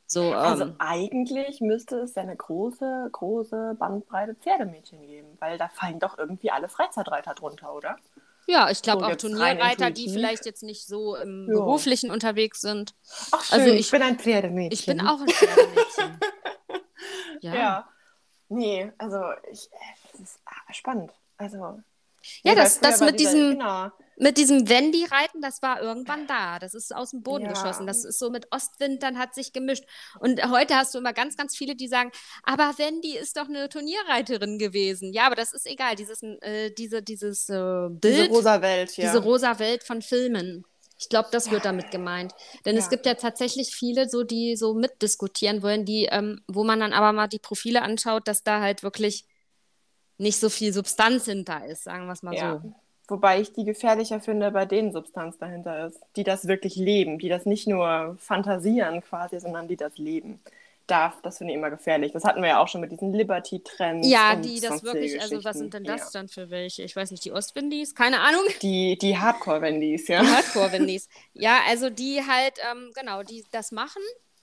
So, 0.05 0.21
ähm, 0.25 0.33
Also 0.35 0.75
eigentlich 0.79 1.59
müsste 1.61 1.97
es 2.01 2.13
ja 2.13 2.21
eine 2.21 2.35
große, 2.35 3.09
große 3.11 3.75
Bandbreite 3.79 4.35
Pferdemädchen 4.35 5.01
geben, 5.07 5.37
weil 5.39 5.57
da 5.57 5.69
fallen 5.69 5.99
doch 5.99 6.17
irgendwie 6.19 6.51
alle 6.51 6.69
Freizeitreiter 6.69 7.33
drunter, 7.33 7.73
oder? 7.73 7.97
ja, 8.45 8.69
ich 8.69 8.81
glaube 8.81 9.05
so 9.05 9.09
auch 9.09 9.15
Turnierreiter, 9.15 9.89
die 9.89 10.09
vielleicht 10.09 10.45
jetzt 10.45 10.61
nicht 10.61 10.85
so 10.85 11.15
im 11.15 11.47
Ja. 11.47 11.53
Beruflichen 11.55 12.11
unterwegs 12.11 12.59
sind. 12.61 12.93
Ach 13.31 13.41
schön, 13.43 13.61
Also 13.61 13.73
ich, 13.73 13.79
ich- 13.79 13.91
bin 13.91 14.01
ein 14.03 14.19
Pferdemädchen. 14.19 14.73
Ich 14.79 14.85
bin 14.85 15.01
auch 15.07 15.21
ein 15.21 15.29
Pferdemädchen. 15.29 16.19
ja. 17.41 17.55
Ja. 17.55 17.89
Nee, 18.49 18.91
also 18.99 19.19
ich, 19.51 19.71
äh, 19.71 19.77
das 20.11 20.19
ist 20.21 20.39
ah, 20.45 20.73
spannend. 20.73 21.11
Also. 21.37 21.79
Ja, 22.43 22.51
weil 22.55 22.63
das- 22.63 22.79
das 22.79 22.99
mit 23.01 23.19
dieser- 23.19 23.33
diesem- 23.33 23.51
Genau. 23.59 23.89
Mit 24.15 24.37
diesem 24.37 24.69
Wendy-Reiten, 24.69 25.41
das 25.41 25.63
war 25.63 25.81
irgendwann 25.81 26.27
da. 26.27 26.59
Das 26.59 26.75
ist 26.75 26.95
aus 26.95 27.09
dem 27.09 27.23
Boden 27.23 27.45
Ja. 27.45 27.51
geschossen. 27.53 27.87
Das 27.87 28.05
ist 28.05 28.19
so 28.19 28.29
mit 28.29 28.45
Ostwind, 28.51 29.01
dann 29.01 29.17
hat 29.17 29.33
sich 29.33 29.53
gemischt. 29.53 29.83
Und 30.19 30.39
heute 30.51 30.75
hast 30.75 30.93
du 30.93 30.99
immer 30.99 31.13
ganz, 31.13 31.35
ganz 31.35 31.57
viele, 31.57 31.75
die 31.75 31.87
sagen, 31.87 32.11
aber 32.43 32.75
Wendy 32.77 33.17
ist 33.17 33.37
doch 33.37 33.49
eine 33.49 33.69
Turnierreiterin 33.69 34.59
gewesen. 34.59 35.13
Ja, 35.13 35.25
aber 35.25 35.35
das 35.35 35.51
ist 35.51 35.65
egal. 35.65 35.95
Dieses, 35.95 36.21
äh, 36.21 36.69
diese, 36.77 37.01
dieses 37.01 37.49
äh, 37.49 37.87
Bild, 37.89 38.03
Diese 38.03 38.27
rosa 38.29 38.61
Welt, 38.61 38.95
ja. 38.97 39.05
diese 39.05 39.23
rosa 39.23 39.57
Welt 39.57 39.83
von 39.83 40.03
Filmen. 40.03 40.63
Ich 40.99 41.09
glaube, 41.09 41.29
das 41.31 41.49
wird 41.49 41.65
damit 41.65 41.89
gemeint. 41.89 42.33
Denn 42.65 42.77
es 42.77 42.85
Ja. 42.85 42.89
gibt 42.91 43.07
ja 43.07 43.15
tatsächlich 43.15 43.73
viele, 43.75 44.07
so, 44.07 44.23
die 44.23 44.55
so 44.55 44.75
mitdiskutieren 44.75 45.63
wollen, 45.63 45.85
die, 45.85 46.07
ähm, 46.11 46.39
wo 46.47 46.63
man 46.63 46.79
dann 46.79 46.93
aber 46.93 47.13
mal 47.13 47.27
die 47.27 47.39
Profile 47.39 47.81
anschaut, 47.81 48.27
dass 48.27 48.43
da 48.43 48.61
halt 48.61 48.83
wirklich 48.83 49.25
nicht 50.17 50.39
so 50.39 50.49
viel 50.49 50.73
Substanz 50.73 51.25
hinter 51.25 51.65
ist, 51.65 51.83
sagen 51.83 52.05
wir 52.05 52.13
es 52.13 52.23
mal 52.23 52.33
Ja. 52.35 52.61
so. 52.63 52.73
Wobei 53.09 53.41
ich 53.41 53.51
die 53.51 53.65
gefährlicher 53.65 54.21
finde, 54.21 54.51
bei 54.51 54.65
denen 54.65 54.93
Substanz 54.93 55.37
dahinter 55.37 55.87
ist, 55.87 55.99
die 56.15 56.23
das 56.23 56.47
wirklich 56.47 56.77
leben, 56.77 57.19
die 57.19 57.27
das 57.27 57.45
nicht 57.45 57.67
nur 57.67 58.15
fantasieren 58.19 59.01
quasi, 59.01 59.39
sondern 59.39 59.67
die 59.67 59.75
das 59.75 59.97
leben. 59.97 60.39
Darf, 60.87 61.21
das 61.21 61.37
finde 61.37 61.53
ich 61.53 61.57
immer 61.59 61.69
gefährlich. 61.69 62.11
Das 62.11 62.23
hatten 62.25 62.41
wir 62.41 62.49
ja 62.49 62.59
auch 62.59 62.67
schon 62.67 62.81
mit 62.81 62.91
diesen 62.91 63.13
Liberty-Trends. 63.13 64.07
Ja, 64.07 64.35
die 64.35 64.59
das 64.59 64.83
wirklich, 64.83 65.21
also 65.21 65.41
was 65.43 65.57
sind 65.57 65.73
denn 65.73 65.83
das 65.85 66.13
Ja. 66.13 66.19
dann 66.19 66.27
für 66.29 66.49
welche? 66.49 66.83
Ich 66.83 66.95
weiß 66.95 67.11
nicht, 67.11 67.23
die 67.23 67.31
Ostwindis? 67.31 67.95
Keine 67.95 68.19
Ahnung. 68.19 68.41
Die, 68.61 68.97
die 68.97 69.17
Hardcore-Wendys, 69.17 70.07
ja. 70.09 70.21
Die 70.21 70.27
Hardcore-Windis. 70.27 71.07
Ja, 71.33 71.59
also 71.69 71.89
die 71.89 72.21
halt, 72.27 72.55
ähm, 72.71 72.91
genau, 72.95 73.23
die 73.23 73.45
das 73.51 73.71
machen. 73.71 74.01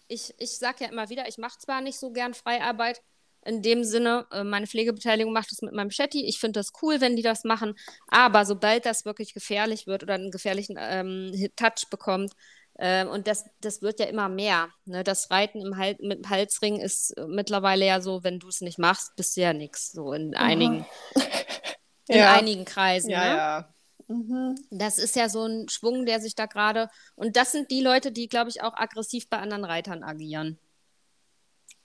Ich, 0.09 0.35
ich 0.39 0.57
sage 0.57 0.85
ja 0.85 0.91
immer 0.91 1.09
wieder, 1.11 1.29
ich 1.29 1.37
mache 1.39 1.59
zwar 1.59 1.81
nicht 1.83 1.99
so 1.99 2.11
gern 2.11 2.33
Freiarbeit, 2.35 3.03
in 3.45 3.63
dem 3.63 3.85
Sinne, 3.85 4.27
äh, 4.33 4.45
meine 4.45 4.67
Pflegebeteiligung 4.67 5.33
macht 5.33 5.53
es 5.53 5.63
mit 5.63 5.73
meinem 5.73 5.91
Chatty. 5.91 6.27
Ich 6.27 6.39
finde 6.41 6.61
das 6.61 6.73
cool, 6.83 7.01
wenn 7.01 7.17
die 7.17 7.23
das 7.23 7.45
machen. 7.45 7.75
Aber 8.09 8.45
sobald 8.45 8.87
das 8.87 9.05
wirklich 9.05 9.35
gefährlich 9.35 9.87
wird 9.87 10.03
oder 10.03 10.15
einen 10.15 10.31
gefährlichen 10.31 10.77
ähm, 10.79 11.33
Touch 11.57 11.89
bekommt, 11.91 12.33
ähm, 12.79 13.09
und 13.09 13.27
das, 13.27 13.45
das 13.61 13.83
wird 13.83 14.01
ja 14.01 14.07
immer 14.07 14.29
mehr. 14.31 14.71
Ne? 14.87 15.05
Das 15.05 15.31
Reiten 15.31 15.61
im 15.61 15.77
Hal 15.77 15.97
mit 16.01 16.25
dem 16.25 16.31
Halsring 16.31 16.81
ist 16.81 17.11
äh, 17.19 17.27
mittlerweile 17.27 17.85
ja 17.85 18.01
so, 18.01 18.25
wenn 18.25 18.39
du 18.39 18.49
es 18.49 18.63
nicht 18.63 18.79
machst, 18.79 19.15
bist 19.17 19.37
du 19.37 19.43
ja 19.43 19.53
nichts. 19.53 19.93
So 19.93 20.13
in 20.15 20.35
einigen, 20.35 20.87
in 22.09 22.17
Ja. 22.17 22.35
einigen 22.35 22.65
Kreisen. 22.65 23.11
Ja, 23.11 23.21
ne? 23.25 23.37
ja. 23.37 23.75
Mhm. 24.09 24.55
Das 24.71 24.99
ist 24.99 25.15
ja 25.15 25.29
so 25.29 25.45
ein 25.45 25.69
Schwung, 25.69 26.07
der 26.07 26.21
sich 26.21 26.35
da 26.35 26.47
gerade. 26.47 26.89
Und 27.17 27.37
das 27.37 27.53
sind 27.53 27.71
die 27.71 27.83
Leute, 27.83 28.13
die, 28.13 28.29
glaube 28.29 28.51
ich, 28.51 28.63
auch 28.63 28.75
aggressiv 28.75 29.29
bei 29.29 29.39
anderen 29.39 29.65
Reitern 29.65 30.03
agieren. 30.03 30.59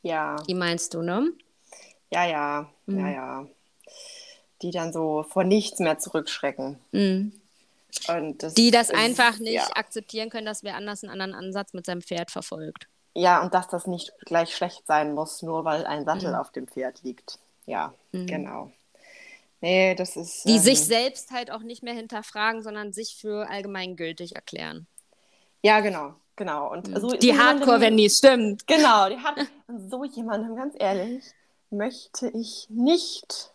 Ja, 0.01 0.35
Die 0.47 0.53
meinst 0.53 0.93
du, 0.93 1.01
ne? 1.01 1.27
Ja, 2.15 2.25
ja, 2.25 2.69
Mhm. 2.87 2.99
ja, 2.99 3.09
ja. 3.11 3.47
Die 4.61 4.71
dann 4.71 4.91
so 4.93 5.23
vor 5.29 5.43
nichts 5.43 5.79
mehr 5.79 5.99
zurückschrecken. 5.99 6.79
Mhm. 6.91 7.33
Und 8.07 8.43
das 8.43 8.53
Die 8.55 8.71
das 8.71 8.89
ist- 8.89 8.95
einfach 8.95 9.39
nicht 9.39 9.53
Ja. 9.53 9.67
akzeptieren 9.75 10.29
können, 10.29 10.45
dass 10.45 10.63
wer 10.63 10.75
anders 10.75 11.03
einen 11.03 11.11
anderen 11.11 11.33
Ansatz 11.33 11.73
mit 11.73 11.85
seinem 11.85 12.01
Pferd 12.01 12.31
verfolgt. 12.31 12.87
ja, 13.17 13.41
und 13.41 13.53
dass 13.53 13.69
das 13.69 13.87
nicht 13.87 14.11
gleich 14.25 14.53
schlecht 14.53 14.85
sein 14.87 15.13
muss, 15.13 15.41
nur 15.41 15.63
weil 15.63 15.85
ein 15.85 16.03
Sattel 16.03 16.29
Mhm. 16.31 16.35
auf 16.35 16.51
dem 16.51 16.67
Pferd 16.67 17.01
liegt. 17.03 17.39
Ja, 17.65 17.93
Mhm. 18.11 18.27
genau. 18.27 18.71
Nee, 19.61 19.95
das 19.95 20.17
ist. 20.17 20.43
Die 20.45 20.57
ähm, 20.57 20.59
sich 20.59 20.81
selbst 20.83 21.31
halt 21.31 21.49
auch 21.49 21.61
nicht 21.61 21.81
mehr 21.81 21.93
hinterfragen, 21.93 22.61
sondern 22.61 22.91
sich 22.91 23.15
für 23.15 23.49
allgemeingültig 23.49 24.35
erklären. 24.35 24.85
Ja, 25.63 25.79
genau, 25.79 26.13
genau. 26.35 26.71
Und 26.71 26.87
so, 26.87 27.09
so 27.09 27.15
die 27.17 27.27
jemandem- 27.27 27.59
Hardcore-Wendys, 27.61 28.17
stimmt. 28.17 28.67
Genau, 28.67 29.07
die 29.09 29.17
hat. 29.17 29.35
Und 29.67 29.89
so 29.89 30.03
jemandem, 30.03 30.55
ganz 30.57 30.75
ehrlich, 30.77 31.23
möchte 31.77 32.27
ich 32.29 32.67
nicht 32.69 33.51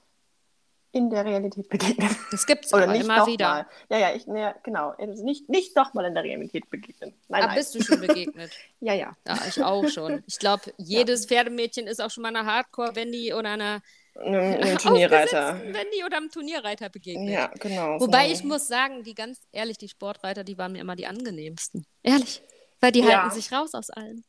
in 0.93 1.09
der 1.09 1.25
Realität 1.25 1.69
begegnen. 1.69 2.17
Das 2.33 2.47
gibt 2.47 2.65
es 2.65 2.73
aber 2.75 2.93
immer 2.95 3.27
wieder. 3.27 3.49
mal. 3.49 3.67
Ja, 3.91 3.99
ja, 3.99 4.13
ich, 4.15 4.27
ne, 4.27 4.57
genau. 4.65 4.91
Also 4.99 5.25
nicht, 5.25 5.49
nicht 5.49 5.77
doch 5.77 5.95
mal 5.95 6.05
in 6.05 6.15
der 6.15 6.25
Realität 6.25 6.69
begegnen. 6.69 7.15
Nein, 7.29 7.43
Ah, 7.43 7.47
nein. 7.47 7.57
bist 7.57 7.75
du 7.77 7.83
schon 7.83 8.01
begegnet? 8.01 8.51
Ja, 8.81 8.95
ja. 8.95 9.17
Ja, 9.27 9.39
ich 9.47 9.63
auch 9.63 9.87
schon. 9.89 10.25
Ich 10.27 10.39
glaube, 10.39 10.73
jedes 10.79 11.27
Pferdemädchen 11.27 11.87
ist 11.87 12.01
auch 12.01 12.11
schon 12.11 12.23
mal 12.23 12.35
einer 12.35 12.45
Hardcore-Wendy 12.47 13.35
oder 13.35 13.51
einer 13.51 13.83
Einem, 14.17 14.79
Turnierreiter. 14.79 15.61
Wendy 15.63 16.03
oder 16.05 16.17
einem 16.17 16.31
Turnierreiter 16.31 16.89
begegnet. 16.89 17.29
Ja, 17.31 17.47
genau. 17.61 18.01
Wobei 18.01 18.27
so. 18.27 18.33
ich 18.35 18.43
muss 18.45 18.67
sagen, 18.67 19.05
die 19.05 19.15
ganz 19.15 19.41
ehrlich, 19.53 19.79
die 19.79 19.89
Sportreiter, 19.89 20.43
die 20.43 20.59
waren 20.59 20.73
mir 20.73 20.81
immer 20.81 20.97
die 20.97 21.07
angenehmsten. 21.07 21.87
Ehrlich. 22.03 22.43
Weil 22.81 22.91
die 22.93 23.01
Ja. 23.01 23.23
halten 23.23 23.35
sich 23.35 23.53
raus 23.53 23.75
aus 23.75 23.91
allem. 23.91 24.25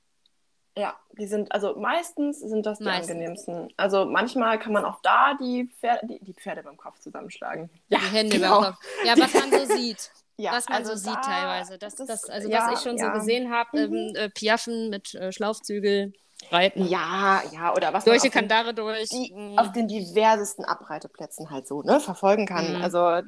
Ja, 0.77 0.95
die 1.17 1.27
sind, 1.27 1.51
also 1.51 1.75
meistens 1.75 2.39
sind 2.39 2.65
das 2.65 2.77
die 2.77 2.85
Meistens. 2.85 3.11
angenehmsten. 3.11 3.73
Also 3.75 4.05
manchmal 4.05 4.57
kann 4.57 4.71
man 4.71 4.85
auch 4.85 5.01
da 5.01 5.33
die 5.39 5.69
Pferde, 5.79 6.07
die, 6.07 6.19
die 6.23 6.33
Pferde 6.33 6.63
beim 6.63 6.77
Kopf 6.77 6.97
zusammenschlagen. 6.99 7.69
Ja, 7.89 7.99
Die 7.99 8.05
Hände 8.15 8.37
genau. 8.37 8.61
den 8.61 8.65
Kopf. 8.71 8.79
Ja, 9.03 9.13
was 9.17 9.33
man 9.33 9.51
so 9.51 9.65
sieht. 9.75 10.11
Ja, 10.37 10.53
was 10.53 10.69
man 10.69 10.77
also 10.77 10.93
so 10.93 10.97
sieht 11.09 11.15
da- 11.15 11.21
teilweise. 11.21 11.77
Das, 11.77 11.95
das- 11.95 12.07
das, 12.07 12.29
also 12.29 12.49
ja, 12.49 12.69
was 12.71 12.79
ich 12.79 12.83
schon 12.89 12.97
ja. 12.97 13.07
so 13.07 13.11
gesehen 13.11 13.51
habe, 13.51 13.77
ähm, 13.81 14.13
äh, 14.15 14.29
Piaffen 14.29 14.89
mit 14.89 15.13
äh, 15.13 15.31
Schlaufzügel, 15.33 16.13
Reiten. 16.49 16.87
Ja, 16.87 17.43
ja, 17.51 17.75
oder 17.75 17.93
was 17.93 18.05
den- 18.05 18.31
Kandare 18.31 18.73
durch. 18.73 19.09
die 19.09 19.31
Mm. 19.33 19.59
auf 19.59 19.71
den 19.73 19.87
diversesten 19.89 20.63
Abreiteplätzen 20.65 21.51
halt 21.51 21.67
so 21.67 21.83
ne, 21.83 21.99
verfolgen 21.99 22.45
kann. 22.47 22.77
Mhm. 22.77 22.81
Also 22.81 23.21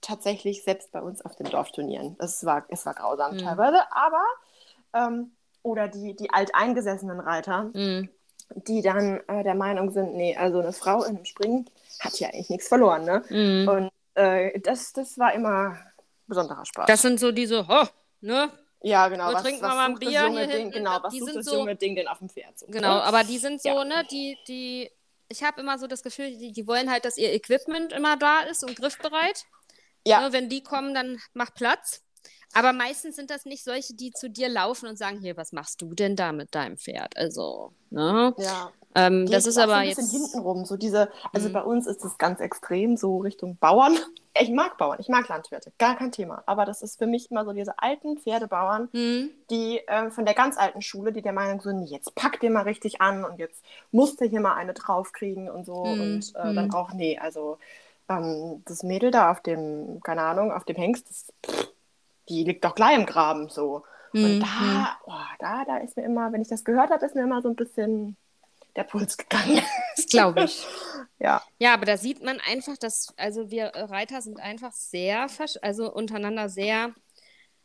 tatsächlich 0.00 0.62
selbst 0.62 0.92
bei 0.92 1.02
uns 1.02 1.22
auf 1.24 1.36
den 1.36 1.50
Dorfturnieren. 1.50 2.16
Es 2.18 2.44
war, 2.46 2.64
es 2.68 2.86
war 2.86 2.94
grausam 2.94 3.34
Mhm. 3.34 3.38
teilweise, 3.40 3.80
aber 3.92 4.22
ähm, 4.94 5.32
oder 5.62 5.88
die, 5.88 6.14
die 6.16 6.30
alteingesessenen 6.30 7.20
Reiter, 7.20 7.64
Mm. 7.74 8.08
die 8.66 8.82
dann 8.82 9.20
äh, 9.28 9.42
der 9.44 9.54
Meinung 9.54 9.90
sind, 9.92 10.14
nee, 10.14 10.36
also 10.36 10.60
eine 10.60 10.72
Frau 10.72 11.02
in 11.04 11.16
einem 11.16 11.24
Springen 11.24 11.68
hat 12.00 12.18
ja 12.18 12.28
eigentlich 12.28 12.50
nichts 12.50 12.68
verloren, 12.68 13.04
ne? 13.04 13.22
Mm. 13.28 13.68
Und 13.68 13.90
äh, 14.14 14.58
das, 14.60 14.92
das 14.92 15.18
war 15.18 15.32
immer 15.34 15.76
besonderer 16.26 16.64
Spaß. 16.64 16.86
Das 16.86 17.02
sind 17.02 17.20
so 17.20 17.30
diese, 17.32 17.66
ho, 17.68 17.86
ne? 18.20 18.50
ja, 18.82 19.08
genau. 19.08 19.32
Was, 19.32 19.42
trinken 19.42 19.62
was 19.62 19.70
wir 19.70 19.74
mal 19.76 19.86
ein 19.90 19.94
Bier 19.98 20.10
hier 20.28 20.46
Ding, 20.46 20.48
hinten? 20.48 20.72
genau, 20.72 20.98
was 21.02 21.12
Die 21.12 21.18
sucht 21.20 21.30
sind 21.32 21.38
das 21.40 21.46
so- 21.46 21.58
junge 21.58 21.76
Ding 21.76 21.94
denn 21.94 22.08
auf 22.08 22.18
dem 22.18 22.28
Pferd? 22.28 22.58
So, 22.58 22.66
Genau, 22.66 22.94
ne? 22.94 23.02
aber 23.04 23.24
die 23.24 23.38
sind 23.38 23.60
so, 23.62 23.68
Ja. 23.68 23.84
ne, 23.84 24.04
die, 24.10 24.36
die, 24.48 24.90
ich 25.28 25.42
habe 25.44 25.60
immer 25.60 25.78
so 25.78 25.86
das 25.86 26.02
Gefühl, 26.02 26.36
die, 26.36 26.52
die 26.52 26.66
wollen 26.66 26.90
halt, 26.90 27.04
dass 27.04 27.16
ihr 27.18 27.32
Equipment 27.32 27.92
immer 27.92 28.16
da 28.16 28.40
ist 28.40 28.64
und 28.64 28.74
griffbereit. 28.76 29.44
Ja. 30.06 30.22
Ne, 30.22 30.32
wenn 30.32 30.48
die 30.48 30.62
kommen, 30.62 30.94
dann 30.94 31.20
mach 31.34 31.52
Platz. 31.54 32.02
Aber 32.52 32.72
meistens 32.72 33.16
sind 33.16 33.30
das 33.30 33.44
nicht 33.44 33.64
solche, 33.64 33.94
die 33.94 34.10
zu 34.12 34.28
dir 34.28 34.48
laufen 34.48 34.88
und 34.88 34.96
sagen, 34.98 35.20
hier, 35.20 35.36
was 35.36 35.52
machst 35.52 35.80
du 35.82 35.94
denn 35.94 36.16
da 36.16 36.32
mit 36.32 36.54
deinem 36.54 36.76
Pferd? 36.76 37.16
Also, 37.16 37.72
ne? 37.90 38.34
Ja, 38.36 38.72
Ähm, 38.94 39.26
das 39.30 39.46
ist 39.46 39.56
aber 39.58 39.74
so 39.74 39.78
ein 39.78 39.84
bisschen 39.84 40.04
jetzt. 40.04 40.10
hintenrum. 40.10 40.64
So 40.64 40.76
diese, 40.76 41.10
also 41.32 41.48
Mhm. 41.48 41.52
bei 41.52 41.62
uns 41.62 41.86
ist 41.86 42.04
es 42.04 42.18
ganz 42.18 42.40
extrem 42.40 42.96
so 42.96 43.18
Richtung 43.18 43.56
Bauern. 43.56 43.96
Ich 44.40 44.50
mag 44.50 44.78
Bauern, 44.78 44.98
ich 45.00 45.08
mag 45.08 45.28
Landwirte, 45.28 45.72
gar 45.78 45.96
kein 45.96 46.10
Thema. 46.12 46.42
Aber 46.46 46.64
das 46.64 46.82
ist 46.82 46.98
für 46.98 47.06
mich 47.06 47.30
immer 47.30 47.44
so 47.44 47.52
diese 47.52 47.78
alten 47.78 48.18
Pferdebauern, 48.18 48.88
Hm, 48.92 49.30
die 49.50 49.80
ähm, 49.88 50.10
von 50.12 50.24
der 50.24 50.34
ganz 50.34 50.56
alten 50.58 50.82
Schule, 50.82 51.12
die 51.12 51.22
der 51.22 51.32
Meinung 51.32 51.60
sind, 51.60 51.86
jetzt 51.86 52.14
pack 52.14 52.40
dir 52.40 52.50
mal 52.50 52.62
richtig 52.62 53.00
an 53.00 53.24
und 53.24 53.38
jetzt 53.38 53.64
musst 53.92 54.20
du 54.20 54.24
hier 54.26 54.40
mal 54.40 54.54
eine 54.54 54.74
draufkriegen 54.74 55.50
und 55.50 55.66
so. 55.66 55.74
Mhm. 55.74 56.00
Und 56.00 56.34
äh, 56.36 56.52
Mhm. 56.52 56.54
dann 56.54 56.70
auch, 56.72 56.92
nee, 56.94 57.18
also 57.18 57.58
ähm, 58.08 58.62
das 58.66 58.82
Mädel 58.82 59.10
da 59.10 59.30
auf 59.32 59.40
dem, 59.42 60.00
keine 60.02 60.22
Ahnung, 60.22 60.52
auf 60.52 60.64
dem 60.64 60.76
Hengst, 60.76 61.08
das, 61.10 61.32
pff, 61.46 61.68
die 62.30 62.44
liegt 62.44 62.64
doch 62.64 62.74
gleich 62.74 62.96
im 62.96 63.06
Graben 63.06 63.48
so. 63.50 63.84
Und 64.20 64.38
Mhm. 64.38 64.40
da, 64.40 64.98
oh, 65.06 65.12
da, 65.38 65.64
da 65.64 65.76
ist 65.78 65.96
mir 65.96 66.04
immer, 66.04 66.32
wenn 66.32 66.42
ich 66.42 66.48
das 66.48 66.64
gehört 66.64 66.90
habe, 66.90 67.04
ist 67.06 67.14
mir 67.14 67.22
immer 67.22 67.42
so 67.42 67.48
ein 67.48 67.56
bisschen 67.56 68.16
der 68.76 68.84
Puls 68.84 69.16
gegangen. 69.16 69.60
Das 69.96 70.06
glaube 70.06 70.44
ich. 70.44 70.66
ja. 71.18 71.42
Ja, 71.58 71.74
aber 71.74 71.86
da 71.86 71.96
sieht 71.96 72.22
man 72.24 72.40
einfach, 72.40 72.76
dass, 72.78 73.14
also 73.18 73.50
wir 73.50 73.66
Reiter 73.74 74.22
sind 74.22 74.40
einfach 74.40 74.72
sehr, 74.72 75.26
also 75.62 75.92
untereinander 75.92 76.48
sehr 76.48 76.92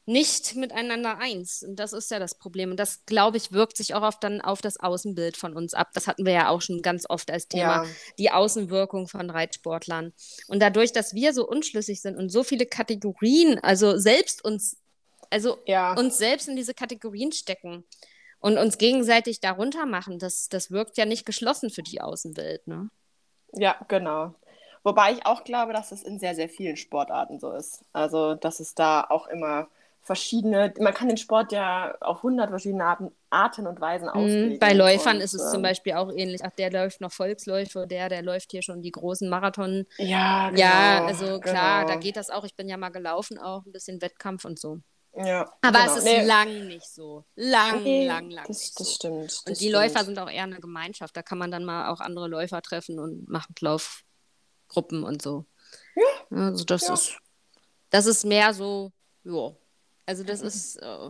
nicht 0.05 0.55
miteinander 0.55 1.17
eins. 1.17 1.63
Und 1.63 1.77
das 1.77 1.93
ist 1.93 2.11
ja 2.11 2.19
das 2.19 2.35
Problem. 2.35 2.71
Und 2.71 2.77
das, 2.79 3.05
glaube 3.05 3.37
ich, 3.37 3.51
wirkt 3.51 3.77
sich 3.77 3.95
auch 3.95 4.03
auf, 4.03 4.19
dann 4.19 4.41
auf 4.41 4.61
das 4.61 4.79
Außenbild 4.79 5.35
von 5.37 5.55
uns 5.55 5.73
ab. 5.73 5.89
Das 5.93 6.07
hatten 6.07 6.25
wir 6.25 6.33
ja 6.33 6.49
auch 6.49 6.61
schon 6.61 6.81
ganz 6.81 7.09
oft 7.09 7.31
als 7.31 7.47
Thema, 7.47 7.83
Ja. 7.83 7.85
die 8.19 8.31
Außenwirkung 8.31 9.07
von 9.07 9.29
Reitsportlern. 9.29 10.13
Und 10.47 10.61
dadurch, 10.61 10.91
dass 10.91 11.15
wir 11.15 11.33
so 11.33 11.47
unschlüssig 11.47 12.01
sind 12.01 12.17
und 12.17 12.29
so 12.29 12.43
viele 12.43 12.65
Kategorien, 12.65 13.59
also 13.59 13.97
selbst 13.97 14.45
uns, 14.45 14.77
also 15.31 15.57
Ja. 15.65 15.93
uns 15.93 16.17
selbst 16.17 16.47
in 16.47 16.55
diese 16.55 16.75
Kategorien 16.75 17.31
stecken 17.31 17.83
und 18.39 18.59
uns 18.59 18.77
gegenseitig 18.77 19.39
darunter 19.39 19.87
machen, 19.87 20.19
das, 20.19 20.49
das 20.49 20.69
wirkt 20.69 20.97
ja 20.97 21.05
nicht 21.05 21.25
geschlossen 21.25 21.71
für 21.71 21.81
die 21.81 22.01
Außenwelt, 22.01 22.67
ne? 22.67 22.89
Ja, 23.53 23.75
genau. 23.87 24.35
Wobei 24.83 25.13
ich 25.13 25.25
auch 25.25 25.43
glaube, 25.43 25.73
dass 25.73 25.91
es 25.91 26.03
in 26.03 26.19
sehr, 26.19 26.35
sehr 26.35 26.49
vielen 26.49 26.77
Sportarten 26.77 27.39
so 27.39 27.51
ist. 27.53 27.83
Also, 27.91 28.35
dass 28.35 28.59
es 28.59 28.75
da 28.75 29.03
auch 29.09 29.25
immer 29.27 29.67
verschiedene, 30.05 30.73
man 30.79 30.93
kann 30.93 31.07
den 31.07 31.17
Sport 31.17 31.51
ja 31.51 31.95
auf 31.99 32.23
hundert 32.23 32.49
verschiedene 32.49 32.85
Arten, 32.85 33.11
Arten 33.31 33.67
und 33.67 33.81
Weisen 33.81 34.07
auslegen. 34.07 34.53
Mhm. 34.53 34.59
Bei 34.59 34.73
Läufern 34.73 35.17
und, 35.17 35.21
ist 35.23 35.33
es 35.33 35.49
zum 35.49 35.57
ähm, 35.57 35.63
Beispiel 35.63 35.93
auch 35.93 36.11
ähnlich. 36.13 36.41
Ach, 36.43 36.51
der 36.51 36.71
läuft 36.71 37.01
noch 37.01 37.11
Volksläufe, 37.11 37.87
der, 37.87 38.07
der 38.07 38.21
läuft 38.21 38.51
hier 38.51 38.61
schon 38.61 38.81
die 38.81 38.91
großen 38.91 39.27
Marathon. 39.29 39.85
Ja, 39.97 40.49
genau, 40.51 40.61
ja, 40.61 41.05
also 41.05 41.39
klar, 41.39 41.81
genau. 41.81 41.93
da 41.93 41.99
geht 41.99 42.17
das 42.17 42.29
auch. 42.29 42.43
Ich 42.45 42.55
bin 42.55 42.69
ja 42.69 42.77
mal 42.77 42.89
gelaufen, 42.89 43.39
auch 43.39 43.65
ein 43.65 43.71
bisschen 43.71 44.01
Wettkampf 44.01 44.45
und 44.45 44.59
so. 44.59 44.79
Ja, 45.17 45.49
Aber 45.61 45.79
genau. 45.79 45.91
es 45.91 45.97
ist 45.97 46.03
Nee, 46.03 46.23
lang 46.25 46.67
nicht 46.67 46.85
so. 46.87 47.23
Lang, 47.35 47.83
nee, 47.83 48.05
lang, 48.05 48.29
lang 48.29 48.45
das, 48.47 48.59
nicht 48.59 48.79
das 48.79 48.87
so. 48.87 48.93
stimmt. 48.95 49.25
Das 49.25 49.39
Und 49.39 49.49
die 49.49 49.55
stimmt. 49.55 49.71
Läufer 49.73 50.03
sind 50.05 50.19
auch 50.19 50.29
eher 50.29 50.43
eine 50.43 50.59
Gemeinschaft. 50.59 51.15
Da 51.17 51.23
kann 51.23 51.37
man 51.37 51.51
dann 51.51 51.63
mal 51.65 51.89
auch 51.89 52.01
andere 52.01 52.27
Läufer 52.27 52.61
treffen 52.61 52.99
und 52.99 53.27
machen 53.29 53.55
Laufgruppen 53.59 55.03
und 55.03 55.21
so. 55.21 55.45
Ja. 55.95 56.37
Also 56.51 56.65
das 56.65 56.87
Ja. 56.87 56.93
ist, 56.93 57.17
das 57.89 58.05
ist 58.05 58.25
mehr 58.25 58.53
so, 58.53 58.91
ja. 59.23 59.51
Also 60.05 60.23
das 60.23 60.41
ist 60.41 60.77
äh, 60.77 61.09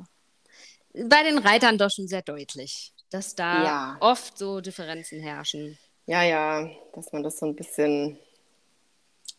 bei 1.05 1.23
den 1.23 1.37
Reitern 1.37 1.77
doch 1.77 1.89
schon 1.91 2.07
sehr 2.07 2.21
deutlich, 2.21 2.93
dass 3.09 3.35
da 3.35 3.63
Ja. 3.63 3.97
oft 3.99 4.37
so 4.37 4.61
Differenzen 4.61 5.19
herrschen. 5.21 5.77
Ja, 6.05 6.23
ja, 6.23 6.69
dass 6.93 7.11
man 7.11 7.23
das 7.23 7.39
so 7.39 7.45
ein 7.47 7.55
bisschen 7.55 8.17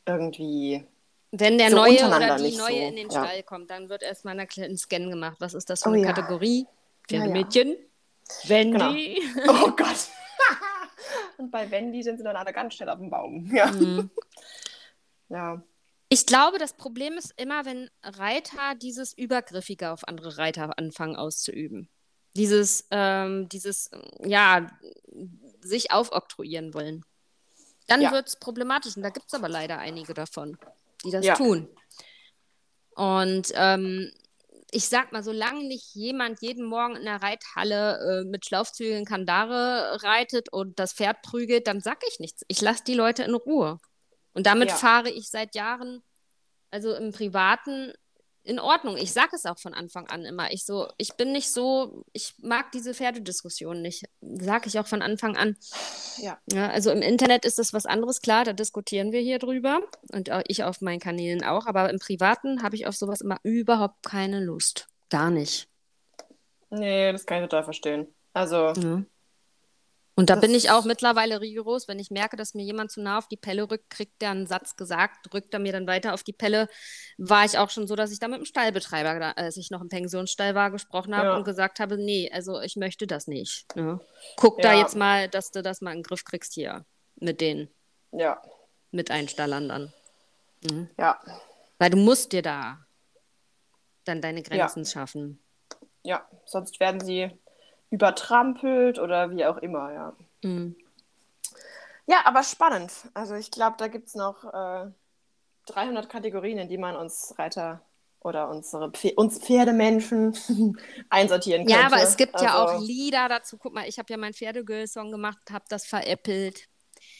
irgendwie. 0.05 0.85
Wenn 1.33 1.59
der 1.59 1.71
So 1.71 1.77
Neue 1.77 2.07
oder 2.07 2.37
die 2.37 2.57
Neue 2.57 2.73
so, 2.83 2.89
in 2.89 2.97
den 2.97 3.11
ja. 3.11 3.25
Stall 3.25 3.43
kommt, 3.43 3.71
dann 3.71 3.89
wird 3.89 4.03
erstmal 4.03 4.39
ein 4.39 4.77
Scan 4.77 5.11
gemacht. 5.11 5.37
Was 5.41 5.55
ist 5.55 5.69
das 5.71 5.83
für 5.83 5.91
Oh 5.91 5.93
eine 5.93 6.03
ja. 6.03 6.13
Kategorie? 6.13 6.67
Ja, 7.11 7.19
ja. 7.19 7.25
Pferdemädchen? 7.25 7.77
Wendy? 8.45 9.23
Oh 9.49 9.71
Gott! 9.71 10.09
Und 11.39 11.51
bei 11.51 11.71
Wendy 11.71 12.03
sind 12.03 12.19
sie 12.19 12.25
dann 12.25 12.37
alle 12.37 12.53
ganz 12.53 12.75
schnell 12.75 12.89
auf 12.89 12.99
dem 12.99 13.11
Baum. 13.11 13.47
Ja. 13.55 13.71
Mhm. 13.71 14.11
ja. 15.29 15.63
Ich 16.09 16.27
glaube, 16.27 16.59
das 16.59 16.77
Problem 16.77 17.15
ist 17.15 17.33
immer, 17.37 17.65
wenn 17.65 17.91
Reiter 18.03 18.75
dieses 18.81 19.13
Übergriffige 19.17 19.91
auf 19.91 20.07
andere 20.07 20.39
Reiter 20.39 20.79
anfangen 20.79 21.17
auszuüben. 21.17 21.89
Dieses, 22.35 22.87
ähm, 22.91 23.49
dieses, 23.49 23.91
ja, 24.23 24.71
sich 25.61 25.91
aufoktroyieren 25.91 26.75
wollen. 26.75 27.05
Dann 27.89 28.03
Ja. 28.03 28.13
wird 28.13 28.29
es 28.29 28.37
problematisch. 28.37 28.97
Und 28.97 29.03
da 29.03 29.11
gibt 29.11 29.27
es 29.29 29.35
aber 29.35 29.49
leider 29.49 29.79
einige 29.79 30.15
davon, 30.15 30.57
die 31.05 31.11
das 31.11 31.25
Ja. 31.25 31.35
tun. 31.35 31.69
Und 32.95 33.51
ähm, 33.55 34.13
ich 34.71 34.89
sag 34.89 35.13
mal, 35.13 35.23
solange 35.23 35.65
nicht 35.65 35.95
jemand 35.95 36.41
jeden 36.43 36.65
Morgen 36.65 36.97
in 36.97 37.05
der 37.05 37.23
Reithalle 37.23 38.23
äh, 38.23 38.25
mit 38.25 38.47
Schlaufzügeln 38.47 39.05
Kandare 39.05 40.03
reitet 40.03 40.53
und 40.53 40.79
das 40.79 40.93
Pferd 40.93 41.23
prügelt, 41.23 41.67
dann 41.67 41.81
sag 41.81 41.99
ich 42.09 42.21
nichts. 42.21 42.43
Ich 42.49 42.61
lasse 42.61 42.85
die 42.85 42.95
Leute 42.95 43.23
in 43.23 43.35
Ruhe. 43.35 43.79
Und 44.37 44.47
damit 44.47 44.69
Ja. 44.69 44.77
fahre 44.77 45.09
ich 45.09 45.31
seit 45.31 45.55
Jahren, 45.55 46.03
also 46.71 46.93
im 46.95 47.11
Privaten, 47.11 47.95
in 48.43 48.61
Ordnung. 48.61 48.99
Ich 48.99 49.13
sage 49.15 49.35
es 49.35 49.47
auch 49.47 49.59
von 49.59 49.73
Anfang 49.73 50.07
an 50.09 50.27
immer. 50.27 50.53
Ich 50.53 50.67
so, 50.67 50.89
ich 50.99 51.15
bin 51.15 51.33
nicht 51.33 51.51
so, 51.51 52.05
ich 52.13 52.35
mag 52.43 52.71
diese 52.71 52.93
Pferdediskussion 52.93 53.81
nicht. 53.81 54.05
Sage 54.21 54.69
ich 54.69 54.79
auch 54.79 54.87
von 54.87 55.01
Anfang 55.01 55.39
an. 55.39 55.57
Ja. 56.19 56.39
Ja, 56.53 56.69
also 56.69 56.91
im 56.91 57.01
Internet 57.01 57.47
ist 57.47 57.59
das 57.59 57.73
was 57.73 57.87
anderes, 57.87 58.21
klar, 58.21 58.45
da 58.45 58.53
diskutieren 58.53 59.11
wir 59.11 59.21
hier 59.21 59.39
drüber 59.39 59.81
und 60.13 60.31
auch 60.31 60.43
ich 60.49 60.63
auf 60.65 60.83
meinen 60.83 61.01
Kanälen 61.01 61.43
auch, 61.43 61.67
aber 61.67 61.89
im 61.89 61.99
Privaten 61.99 62.63
habe 62.63 62.77
ich 62.77 62.87
auf 62.87 62.95
sowas 62.95 63.23
immer 63.23 63.39
überhaupt 63.43 64.05
keine 64.05 64.45
Lust. 64.45 64.87
Gar 65.09 65.31
nicht. 65.31 65.67
Nee, 66.71 67.11
das 67.11 67.25
kann 67.25 67.43
ich 67.43 67.49
total 67.49 67.65
verstehen. 67.65 68.15
Also, 68.35 68.75
Ja. 68.77 69.03
Und 70.19 70.31
da 70.31 70.35
Das- 70.37 70.41
bin 70.41 70.55
ich 70.55 70.71
auch 70.71 70.85
mittlerweile 70.87 71.43
rigoros, 71.43 71.89
wenn 71.89 71.99
ich 71.99 72.11
merke, 72.11 72.37
dass 72.37 72.55
mir 72.55 72.65
jemand 72.65 72.91
zu 72.91 73.03
nah 73.03 73.19
auf 73.19 73.29
die 73.29 73.37
Pelle 73.37 73.71
rückt, 73.71 73.91
kriegt 73.91 74.23
der 74.23 74.31
einen 74.31 74.47
Satz 74.47 74.75
gesagt, 74.75 75.33
rückt 75.35 75.53
er 75.53 75.61
mir 75.61 75.73
dann 75.73 75.87
weiter 75.87 76.15
auf 76.15 76.23
die 76.23 76.33
Pelle, 76.33 76.69
war 77.19 77.45
ich 77.45 77.59
auch 77.59 77.69
schon 77.69 77.87
so, 77.87 77.95
dass 77.97 78.11
ich 78.11 78.19
da 78.19 78.27
mit 78.27 78.39
dem 78.39 78.47
Stallbetreiber, 78.47 79.19
da- 79.21 79.33
als 79.33 79.59
ich 79.59 79.71
noch 79.71 79.83
im 79.83 79.91
Pensionsstall 79.91 80.55
war, 80.55 80.71
gesprochen 80.71 81.15
habe 81.15 81.29
Ja. 81.29 81.37
und 81.37 81.45
gesagt 81.45 81.81
habe, 81.81 81.99
nee, 81.99 82.31
also 82.33 82.61
ich 82.63 82.77
möchte 82.77 83.07
das 83.07 83.27
nicht. 83.27 83.67
Ne? 83.77 84.01
Guck 84.37 84.63
da 84.63 84.73
Ja. 84.73 84.81
jetzt 84.81 84.97
mal, 84.97 85.29
dass 85.29 85.51
du 85.51 85.63
das 85.63 85.83
mal 85.83 85.91
in 85.93 85.99
den 85.99 86.03
Griff 86.03 86.25
kriegst 86.25 86.55
hier 86.55 86.87
mit 87.17 87.41
den 87.43 87.69
ja, 88.13 88.41
Miteinstallern 88.93 89.69
dann. 89.69 89.93
Mhm. 90.65 90.89
ja, 90.99 91.21
Weil 91.79 91.91
du 91.91 91.99
musst 91.99 92.33
dir 92.33 92.41
da 92.41 92.79
dann 94.05 94.23
deine 94.23 94.43
Grenzen 94.43 94.87
schaffen. 94.87 95.43
ja. 96.03 96.27
Sonst 96.47 96.81
werden 96.81 97.01
sie 97.01 97.31
übertrampelt 97.91 98.99
oder 98.99 99.31
wie 99.31 99.45
auch 99.45 99.59
immer, 99.59 99.93
ja. 99.93 100.13
Mhm. 100.43 100.77
Ja, 102.07 102.19
aber 102.25 102.43
spannend. 102.43 102.93
Also 103.15 103.35
ich 103.35 103.51
glaube, 103.51 103.77
da 103.79 103.89
gibt 103.89 104.09
es 104.09 104.15
noch 104.15 104.45
äh, 104.45 104.87
300 105.67 106.09
Kategorien, 106.09 106.59
in 106.59 106.69
die 106.69 106.79
man 106.79 106.97
uns 106.97 107.35
Reiter 107.39 107.81
oder 108.21 108.49
unsere 108.49 108.91
Pfe 108.91 109.13
uns 109.17 109.39
Pferdemenschen 109.39 110.37
einsortieren 111.11 111.67
könnte. 111.67 111.81
Ja, 111.81 111.87
aber 111.87 112.03
es 112.03 112.17
gibt 112.17 112.41
ja 112.41 112.63
auch 112.63 112.73
Also, 112.73 112.85
Lieder 112.85 113.29
dazu. 113.29 113.57
Guck 113.57 113.75
mal, 113.75 113.89
ich 113.89 113.99
habe 113.99 114.13
ja 114.13 114.17
meinen 114.17 114.35
Pferdegirl-Song 114.35 115.11
gemacht, 115.11 115.39
habe 115.51 115.65
das 115.69 115.87
veräppelt. 115.87 116.69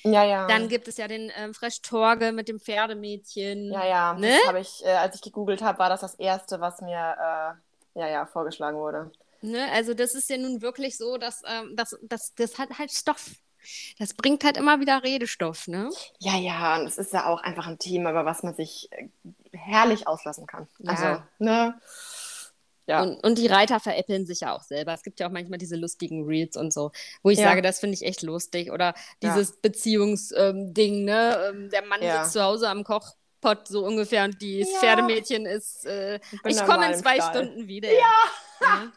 Ja, 0.03 0.25
ja. 0.25 0.47
Dann 0.47 0.69
gibt 0.69 0.89
es 0.89 0.97
ja 0.97 1.07
den 1.07 1.31
ähm, 1.37 1.55
Fresh 1.55 1.83
Torge 1.83 2.33
mit 2.33 2.49
dem 2.49 2.59
Pferdemädchen. 2.59 3.73
ja, 3.73 3.85
ja. 3.87 4.15
Ne? 4.15 4.31
Das 4.39 4.49
habe 4.49 4.61
ich, 4.61 4.85
äh, 4.85 4.91
als 4.91 5.17
ich 5.17 5.23
gegoogelt 5.23 5.63
habe, 5.63 5.79
war 5.79 5.89
das 5.89 6.01
das 6.01 6.15
erste, 6.15 6.61
was 6.61 6.81
mir 6.81 6.97
äh, 6.97 8.01
ja, 8.01 8.09
ja, 8.09 8.27
vorgeschlagen 8.27 8.79
wurde. 8.79 9.11
Ne? 9.43 9.71
Also 9.73 9.95
das 9.95 10.15
ist 10.15 10.29
ja 10.31 10.39
nun 10.39 10.63
wirklich 10.63 10.97
so, 10.97 11.17
dass 11.19 11.43
ähm, 11.47 11.75
das, 11.77 11.97
das, 12.03 12.35
das 12.35 12.59
hat 12.59 12.79
halt 12.79 12.91
Stoff. 12.93 13.31
Das 13.99 14.15
bringt 14.15 14.45
halt 14.45 14.57
immer 14.57 14.79
wieder 14.79 15.03
Redestoff, 15.03 15.67
ne? 15.67 15.91
Ja, 16.21 16.37
ja, 16.37 16.77
und 16.79 16.87
es 16.87 16.99
ist 16.99 17.13
ja 17.13 17.27
auch 17.27 17.43
einfach 17.43 17.67
ein 17.67 17.81
Thema, 17.81 18.11
über 18.11 18.25
was 18.25 18.45
man 18.45 18.55
sich 18.55 18.89
äh, 18.93 19.09
herrlich 19.53 20.07
auslassen 20.07 20.47
kann. 20.47 20.69
Ja. 20.79 20.93
Also, 20.93 21.23
ne? 21.41 21.81
Ja. 22.87 23.03
Und, 23.03 23.17
und 23.25 23.39
die 23.39 23.49
Reiter 23.49 23.81
veräppeln 23.81 24.25
sich 24.27 24.41
ja 24.41 24.55
auch 24.55 24.63
selber. 24.63 24.95
Es 24.95 25.03
gibt 25.03 25.19
ja 25.19 25.27
auch 25.27 25.33
manchmal 25.33 25.59
diese 25.59 25.75
lustigen 25.75 26.25
Reels 26.25 26.57
und 26.57 26.73
so, 26.73 26.93
wo 27.25 27.31
ich 27.31 27.39
Ja. 27.39 27.49
sage, 27.49 27.61
das 27.61 27.81
finde 27.81 27.95
ich 27.95 28.03
echt 28.05 28.23
lustig. 28.23 28.71
Oder 28.71 28.95
Ja. 29.21 29.35
dieses 29.35 29.61
Beziehungsding, 29.61 31.05
ne? 31.05 31.47
Ähm, 31.49 31.71
der 31.71 31.83
Mann 31.87 32.01
Ja. 32.01 32.23
sitzt 32.23 32.35
zu 32.35 32.43
Hause 32.45 32.69
am 32.69 32.85
Kochpott 32.85 33.67
so 33.67 33.85
ungefähr 33.85 34.23
und 34.25 34.41
die 34.41 34.61
Ja. 34.61 34.67
Pferdemädchen 34.79 35.45
ist, 35.47 35.85
äh, 35.87 36.21
ich 36.47 36.65
komme 36.65 36.87
in 36.93 36.95
zwei 36.95 37.17
Stall. 37.17 37.31
Stunden 37.49 37.67
wieder. 37.67 37.91
Ja. 37.93 38.93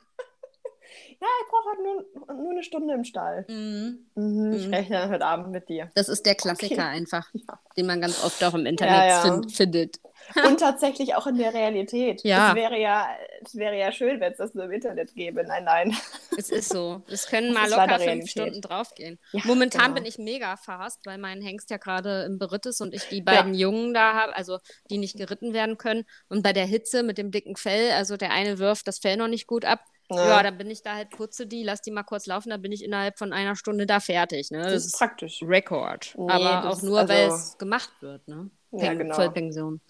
Ja, 1.21 1.27
ich 1.43 1.49
brauche 1.49 1.69
halt 1.69 1.79
nur, 2.27 2.35
nur 2.41 2.51
eine 2.51 2.63
Stunde 2.63 2.93
im 2.93 3.03
Stall. 3.03 3.45
Mhm. 3.49 4.07
Mhm, 4.15 4.53
Ich 4.53 4.67
Mhm. 4.67 4.73
rechne 4.73 4.97
dann 4.99 5.09
heute 5.11 5.25
Abend 5.25 5.51
mit 5.51 5.67
dir. 5.67 5.91
Das 5.95 6.07
ist 6.07 6.25
der 6.25 6.35
Klassiker 6.35 6.75
Okay. 6.75 6.81
einfach, 6.95 7.27
Ja. 7.33 7.59
den 7.75 7.87
man 7.87 7.99
ganz 7.99 8.23
oft 8.23 8.41
auch 8.43 8.53
im 8.53 8.65
Internet 8.65 8.95
Ja, 8.95 9.07
ja. 9.07 9.21
fin- 9.21 9.49
findet. 9.49 9.99
Und 10.47 10.59
tatsächlich 10.59 11.15
auch 11.15 11.27
in 11.27 11.37
der 11.37 11.53
Realität. 11.53 12.23
Ja. 12.23 12.49
Es 12.49 12.55
wäre 12.55 12.79
ja, 12.79 13.07
es 13.43 13.55
wäre 13.55 13.77
ja 13.77 13.91
schön, 13.91 14.19
wenn 14.21 14.31
es 14.31 14.37
das 14.37 14.53
nur 14.53 14.65
im 14.65 14.71
Internet 14.71 15.13
gäbe. 15.13 15.43
Nein, 15.43 15.63
nein. 15.65 15.95
Es 16.37 16.49
ist 16.49 16.69
so. 16.69 17.01
Es 17.09 17.27
können 17.27 17.53
mal 17.53 17.69
locker 17.69 17.99
fünf. 17.99 18.29
Stunden 18.29 18.61
draufgehen. 18.61 19.19
Ja, 19.33 19.41
Momentan 19.45 19.81
genau. 19.81 19.95
bin 19.95 20.05
ich 20.05 20.17
mega 20.19 20.55
fast, 20.57 21.05
weil 21.05 21.17
mein 21.17 21.41
Hengst 21.41 21.69
ja 21.69 21.77
gerade 21.77 22.23
im 22.23 22.37
Beritt 22.37 22.65
ist 22.65 22.79
und 22.81 22.93
ich 22.93 23.07
die 23.09 23.21
beiden 23.21 23.53
Jungen 23.53 23.93
da 23.93 24.13
habe, 24.13 24.35
also 24.35 24.59
die 24.89 24.97
nicht 24.97 25.17
geritten 25.17 25.53
werden 25.53 25.77
können. 25.77 26.05
Und 26.29 26.43
bei 26.43 26.53
der 26.53 26.65
Hitze 26.65 27.03
mit 27.03 27.17
dem 27.17 27.31
dicken 27.31 27.55
Fell, 27.57 27.91
also 27.91 28.15
der 28.17 28.31
eine 28.31 28.57
wirft 28.59 28.87
das 28.87 28.99
Fell 28.99 29.17
noch 29.17 29.27
nicht 29.27 29.47
gut 29.47 29.65
ab. 29.65 29.79
Ja, 30.11 30.27
Ja. 30.27 30.43
dann 30.43 30.57
bin 30.57 30.69
ich 30.71 30.81
da 30.81 30.95
halt, 30.95 31.11
putze 31.11 31.45
die, 31.45 31.63
lass 31.63 31.81
die 31.81 31.91
mal 31.91 32.03
kurz 32.03 32.25
laufen, 32.25 32.49
dann 32.49 32.61
bin 32.61 32.71
ich 32.71 32.83
innerhalb 32.83 33.17
von 33.19 33.31
einer 33.33 33.55
Stunde 33.55 33.85
da 33.85 33.99
fertig. 33.99 34.49
Ne? 34.51 34.61
Das, 34.63 34.73
Das 34.73 34.85
ist 34.87 34.97
praktisch. 34.97 35.41
Rekord. 35.43 36.13
Nee, 36.17 36.31
Aber 36.31 36.69
auch 36.69 36.81
nur, 36.81 37.07
weil 37.07 37.25
also- 37.25 37.35
es 37.35 37.57
gemacht 37.57 37.91
wird. 38.01 38.27
Ne? 38.27 38.49
Ja, 38.71 38.93
genau. 38.93 39.15
Vollpension. 39.15 39.81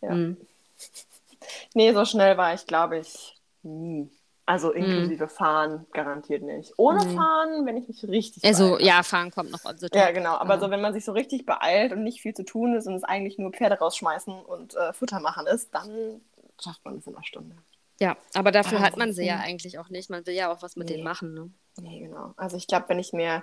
Ja. 0.00 0.10
Mhm. 0.14 0.36
Nee, 1.74 1.92
so 1.92 2.04
schnell 2.04 2.36
war 2.36 2.54
ich, 2.54 2.66
glaube 2.66 2.98
ich, 2.98 3.34
nie. 3.62 4.08
Also 4.44 4.72
inklusive 4.72 5.28
Fahren 5.28 5.86
garantiert 5.92 6.42
nicht. 6.42 6.72
Ohne 6.76 7.04
Nee. 7.06 7.14
Fahren, 7.14 7.64
wenn 7.64 7.76
ich 7.76 7.86
mich 7.88 8.02
richtig 8.08 8.44
Also, 8.44 8.70
beeile. 8.72 8.84
ja, 8.86 9.02
fahren 9.04 9.30
kommt 9.30 9.50
noch. 9.52 9.64
Also, 9.64 9.86
Ja, 9.94 10.10
genau. 10.10 10.34
Aber 10.36 10.54
Ja. 10.54 10.60
so, 10.60 10.70
wenn 10.70 10.80
man 10.80 10.92
sich 10.92 11.04
so 11.04 11.12
richtig 11.12 11.46
beeilt 11.46 11.92
und 11.92 12.02
nicht 12.02 12.20
viel 12.20 12.34
zu 12.34 12.44
tun 12.44 12.74
ist 12.74 12.86
und 12.88 12.94
es 12.94 13.04
eigentlich 13.04 13.38
nur 13.38 13.52
Pferde 13.52 13.78
rausschmeißen 13.78 14.34
und 14.34 14.74
äh, 14.74 14.92
Futter 14.92 15.20
machen 15.20 15.46
ist, 15.46 15.72
dann 15.74 16.20
schafft 16.60 16.84
man 16.84 16.96
es 16.98 17.06
in 17.06 17.14
einer 17.14 17.24
Stunde. 17.24 17.54
Ja, 18.00 18.16
aber 18.34 18.50
dafür 18.52 18.78
Aber 18.78 18.86
hat 18.86 18.96
man 18.96 19.12
sie 19.12 19.24
ja 19.26 19.38
eigentlich 19.38 19.78
auch 19.78 19.88
nicht. 19.88 20.10
Man 20.10 20.26
will 20.26 20.34
ja 20.34 20.52
auch 20.52 20.62
was 20.62 20.76
mit 20.76 20.88
Nee. 20.88 20.94
denen 20.94 21.04
machen. 21.04 21.34
Ne? 21.34 21.50
Nee, 21.80 22.00
genau. 22.00 22.34
Also 22.36 22.56
ich 22.56 22.66
glaube, 22.66 22.88
wenn 22.88 22.98
ich 22.98 23.12
mir 23.12 23.42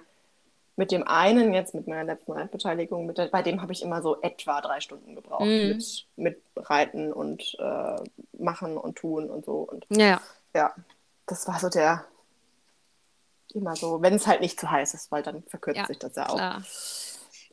mit 0.75 0.91
dem 0.91 1.05
einen 1.07 1.53
jetzt 1.53 1.73
mit 1.75 1.87
meiner 1.87 2.03
letzten 2.05 2.31
Reitbeteiligung, 2.31 3.13
der, 3.13 3.27
bei 3.27 3.41
dem 3.41 3.61
habe 3.61 3.73
ich 3.73 3.81
immer 3.81 4.01
so 4.01 4.21
etwa 4.21 4.61
drei 4.61 4.79
Stunden 4.79 5.15
gebraucht 5.15 5.45
Mhm. 5.45 5.67
mit, 5.69 6.07
mit 6.15 6.41
Reiten 6.55 7.11
und 7.13 7.55
äh, 7.59 7.95
Machen 8.37 8.77
und 8.77 8.97
Tun 8.97 9.29
und 9.29 9.45
so. 9.45 9.59
Und 9.61 9.85
Ja, 9.89 10.21
ja, 10.53 10.73
das 11.25 11.47
war 11.47 11.59
so 11.59 11.69
der 11.69 12.05
immer 13.53 13.75
so, 13.75 14.01
wenn 14.01 14.13
es 14.13 14.27
halt 14.27 14.41
nicht 14.41 14.59
zu 14.59 14.69
heiß 14.69 14.93
ist, 14.93 15.11
weil 15.11 15.23
dann 15.23 15.43
verkürzt 15.43 15.77
Ja, 15.79 15.85
sich 15.87 15.97
das 15.99 16.15
ja 16.15 16.29
auch. 16.29 16.35
klar. 16.35 16.61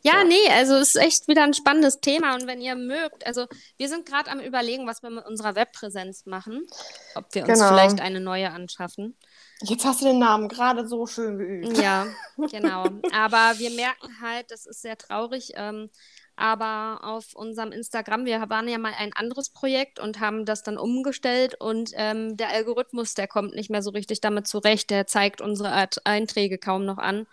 Ja, 0.07 0.19
Ja. 0.19 0.25
nee, 0.25 0.49
also 0.53 0.75
es 0.75 0.95
ist 0.95 1.03
echt 1.03 1.29
wieder 1.29 1.43
ein 1.43 1.55
spannendes 1.55 2.01
Thema. 2.01 2.35
Und 2.35 2.47
wenn 2.47 2.61
ihr 2.61 2.77
mögt, 2.77 3.27
also 3.27 3.47
wir 3.77 3.89
sind 3.89 4.07
gerade 4.07 4.31
am 4.31 4.41
Überlegen, 4.41 4.87
was 4.87 5.03
wir 5.03 5.11
mit 5.11 5.27
unserer 5.27 5.55
Webpräsenz 5.57 6.27
machen. 6.27 6.67
Ob 7.15 7.35
wir 7.35 7.45
uns 7.47 7.59
Genau. 7.59 7.69
vielleicht 7.69 8.01
eine 8.01 8.21
neue 8.21 8.51
anschaffen. 8.51 9.17
Jetzt 9.63 9.85
hast 9.85 10.03
du 10.03 10.05
den 10.07 10.19
Namen 10.19 10.49
gerade 10.49 10.87
so 10.87 11.07
schön 11.07 11.39
geübt. 11.39 11.79
Ja, 11.79 12.07
genau. 12.51 12.85
Aber 13.13 13.59
wir 13.59 13.71
merken 13.71 14.21
halt, 14.21 14.51
das 14.51 14.67
ist 14.67 14.83
sehr 14.83 14.97
traurig. 14.99 15.53
Ähm, 15.55 15.91
aber 16.39 17.01
auf 17.03 17.35
unserem 17.35 17.73
Instagram, 17.73 18.27
wir 18.27 18.39
waren 18.51 18.69
ja 18.69 18.77
mal 18.77 18.93
ein 18.99 19.15
anderes 19.15 19.49
Projekt 19.49 19.99
und 19.99 20.21
haben 20.21 20.45
das 20.45 20.63
dann 20.63 20.77
umgestellt 20.77 21.55
und 21.59 21.93
ähm, 21.95 22.37
der 22.37 22.51
Algorithmus, 22.51 23.15
der 23.15 23.27
kommt 23.27 23.55
nicht 23.55 23.71
mehr 23.71 23.81
so 23.83 23.89
richtig 23.91 24.21
damit 24.21 24.47
zurecht. 24.47 24.91
Der 24.91 25.07
zeigt 25.07 25.41
unsere 25.41 25.71
Art 25.73 25.97
Einträge 26.05 26.59
kaum 26.59 26.85
noch 26.85 26.99
an. 26.99 27.27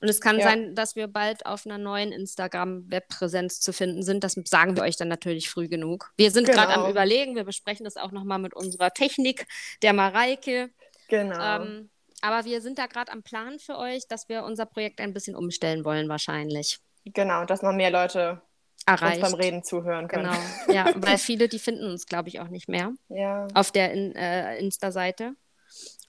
Und 0.00 0.08
es 0.08 0.20
kann 0.20 0.38
Ja. 0.38 0.44
sein, 0.44 0.74
dass 0.74 0.94
wir 0.96 1.06
bald 1.08 1.46
auf 1.46 1.64
einer 1.66 1.78
neuen 1.78 2.12
Instagram-Webpräsenz 2.12 3.60
zu 3.60 3.72
finden 3.72 4.02
sind. 4.02 4.24
Das 4.24 4.34
sagen 4.44 4.76
wir 4.76 4.82
euch 4.82 4.96
dann 4.96 5.08
natürlich 5.08 5.48
früh 5.48 5.68
genug. 5.68 6.12
Wir 6.16 6.30
sind 6.30 6.46
gerade 6.48 6.72
am 6.74 6.80
Genau. 6.80 6.90
Überlegen. 6.90 7.34
Wir 7.34 7.44
besprechen 7.44 7.84
das 7.84 7.96
auch 7.96 8.12
nochmal 8.12 8.38
mit 8.38 8.54
unserer 8.54 8.90
Technik, 8.92 9.46
der 9.82 9.92
Mareike. 9.92 10.70
Genau. 11.08 11.62
Ähm, 11.62 11.90
aber 12.20 12.44
wir 12.44 12.60
sind 12.60 12.78
da 12.78 12.86
gerade 12.86 13.12
am 13.12 13.22
Plan 13.22 13.58
für 13.58 13.78
euch, 13.78 14.06
dass 14.08 14.28
wir 14.28 14.44
unser 14.44 14.66
Projekt 14.66 15.00
ein 15.00 15.12
bisschen 15.12 15.36
umstellen 15.36 15.84
wollen, 15.84 16.08
wahrscheinlich. 16.08 16.78
Genau, 17.04 17.44
dass 17.44 17.62
noch 17.62 17.72
mehr 17.72 17.90
Leute 17.90 18.42
Erreicht. 18.86 19.22
uns 19.22 19.30
beim 19.30 19.40
Reden 19.40 19.62
zuhören 19.64 20.08
können. 20.08 20.30
Genau, 20.30 20.72
ja, 20.74 20.86
weil 20.96 21.18
viele, 21.18 21.48
die 21.48 21.58
finden 21.58 21.84
uns, 21.90 22.06
glaube 22.06 22.28
ich, 22.28 22.40
auch 22.40 22.48
nicht 22.48 22.68
mehr 22.68 22.92
Ja. 23.08 23.46
auf 23.54 23.70
der 23.70 23.92
in, 23.92 24.14
äh, 24.16 24.58
Insta-Seite. 24.58 25.34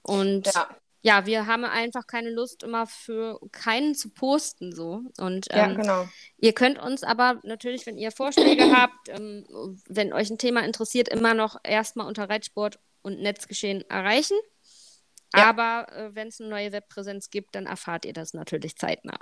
Und 0.02 0.46
ja. 0.46 0.68
Ja, 1.00 1.26
wir 1.26 1.46
haben 1.46 1.64
einfach 1.64 2.06
keine 2.06 2.30
Lust, 2.30 2.62
immer 2.64 2.86
für 2.86 3.38
keinen 3.52 3.94
zu 3.94 4.10
posten 4.10 4.74
so. 4.74 5.02
Und 5.18 5.46
ja, 5.50 5.66
ähm, 5.66 5.76
genau. 5.76 6.08
Ihr 6.38 6.52
könnt 6.52 6.78
uns 6.78 7.04
aber 7.04 7.38
natürlich, 7.44 7.86
wenn 7.86 7.98
ihr 7.98 8.10
Vorschläge 8.10 8.70
habt, 8.76 9.08
ähm, 9.08 9.44
wenn 9.88 10.12
euch 10.12 10.30
ein 10.30 10.38
Thema 10.38 10.64
interessiert, 10.64 11.08
immer 11.08 11.34
noch 11.34 11.56
erstmal 11.62 12.06
unter 12.06 12.28
Reitsport 12.28 12.78
und 13.02 13.20
Netzgeschehen 13.20 13.88
erreichen. 13.88 14.36
Ja. 15.34 15.48
Aber 15.48 15.92
äh, 15.92 16.14
wenn 16.14 16.28
es 16.28 16.40
eine 16.40 16.50
neue 16.50 16.72
Webpräsenz 16.72 17.30
gibt, 17.30 17.54
dann 17.54 17.66
erfahrt 17.66 18.04
ihr 18.04 18.12
das 18.12 18.34
natürlich 18.34 18.76
zeitnah. 18.76 19.18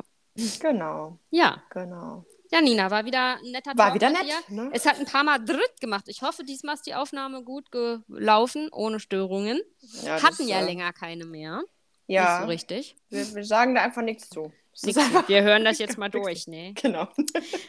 Genau, 0.61 1.19
Ja, 1.31 1.63
genau. 1.71 2.27
Ja, 2.51 2.61
Nina, 2.61 2.91
war 2.91 3.05
wieder 3.05 3.37
ein 3.39 3.51
netter 3.51 3.73
War 3.77 3.87
Talk 3.87 3.95
wieder 3.95 4.11
nett, 4.11 4.27
ne? 4.49 4.71
Es 4.73 4.87
hat 4.87 4.99
ein 4.99 5.07
paar 5.07 5.25
Mal 5.25 5.39
dritt 5.39 5.81
gemacht. 5.81 6.05
Ich 6.09 6.23
hoffe, 6.23 6.45
diesmal 6.45 6.75
ist 6.75 6.87
die 6.87 6.95
Aufnahme 6.95 7.43
gut 7.43 7.71
gelaufen, 7.71 8.69
ohne 8.73 9.01
Störungen. 9.01 9.61
Ja, 10.05 10.23
Hatten 10.23 10.37
das, 10.39 10.49
ja 10.49 10.61
äh, 10.61 10.65
länger 10.65 10.93
keine 10.93 11.25
mehr. 11.25 11.63
Ja, 12.07 12.39
Nicht 12.39 12.43
so 12.43 12.49
richtig. 12.49 12.97
wir, 13.09 13.35
wir 13.35 13.45
sagen 13.45 13.75
da 13.75 13.83
einfach 13.83 14.03
nichts 14.03 14.29
zu. 14.31 14.53
Ist 14.73 14.85
Nix. 14.87 14.99
Wir 15.27 15.43
hören 15.43 15.65
das 15.65 15.79
jetzt 15.81 15.97
mal 15.99 16.11
durch, 16.11 16.47
ne? 16.47 16.75
Genau. 16.75 17.09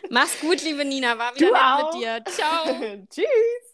Mach's 0.10 0.40
gut, 0.42 0.62
liebe 0.64 0.84
Nina. 0.86 1.18
War 1.18 1.34
wieder 1.36 1.48
Du 1.48 1.54
nett 1.54 1.62
auch. 1.64 1.94
mit 1.94 2.04
dir. 2.04 2.24
Ciao. 2.26 2.66
Tschüss. 3.10 3.67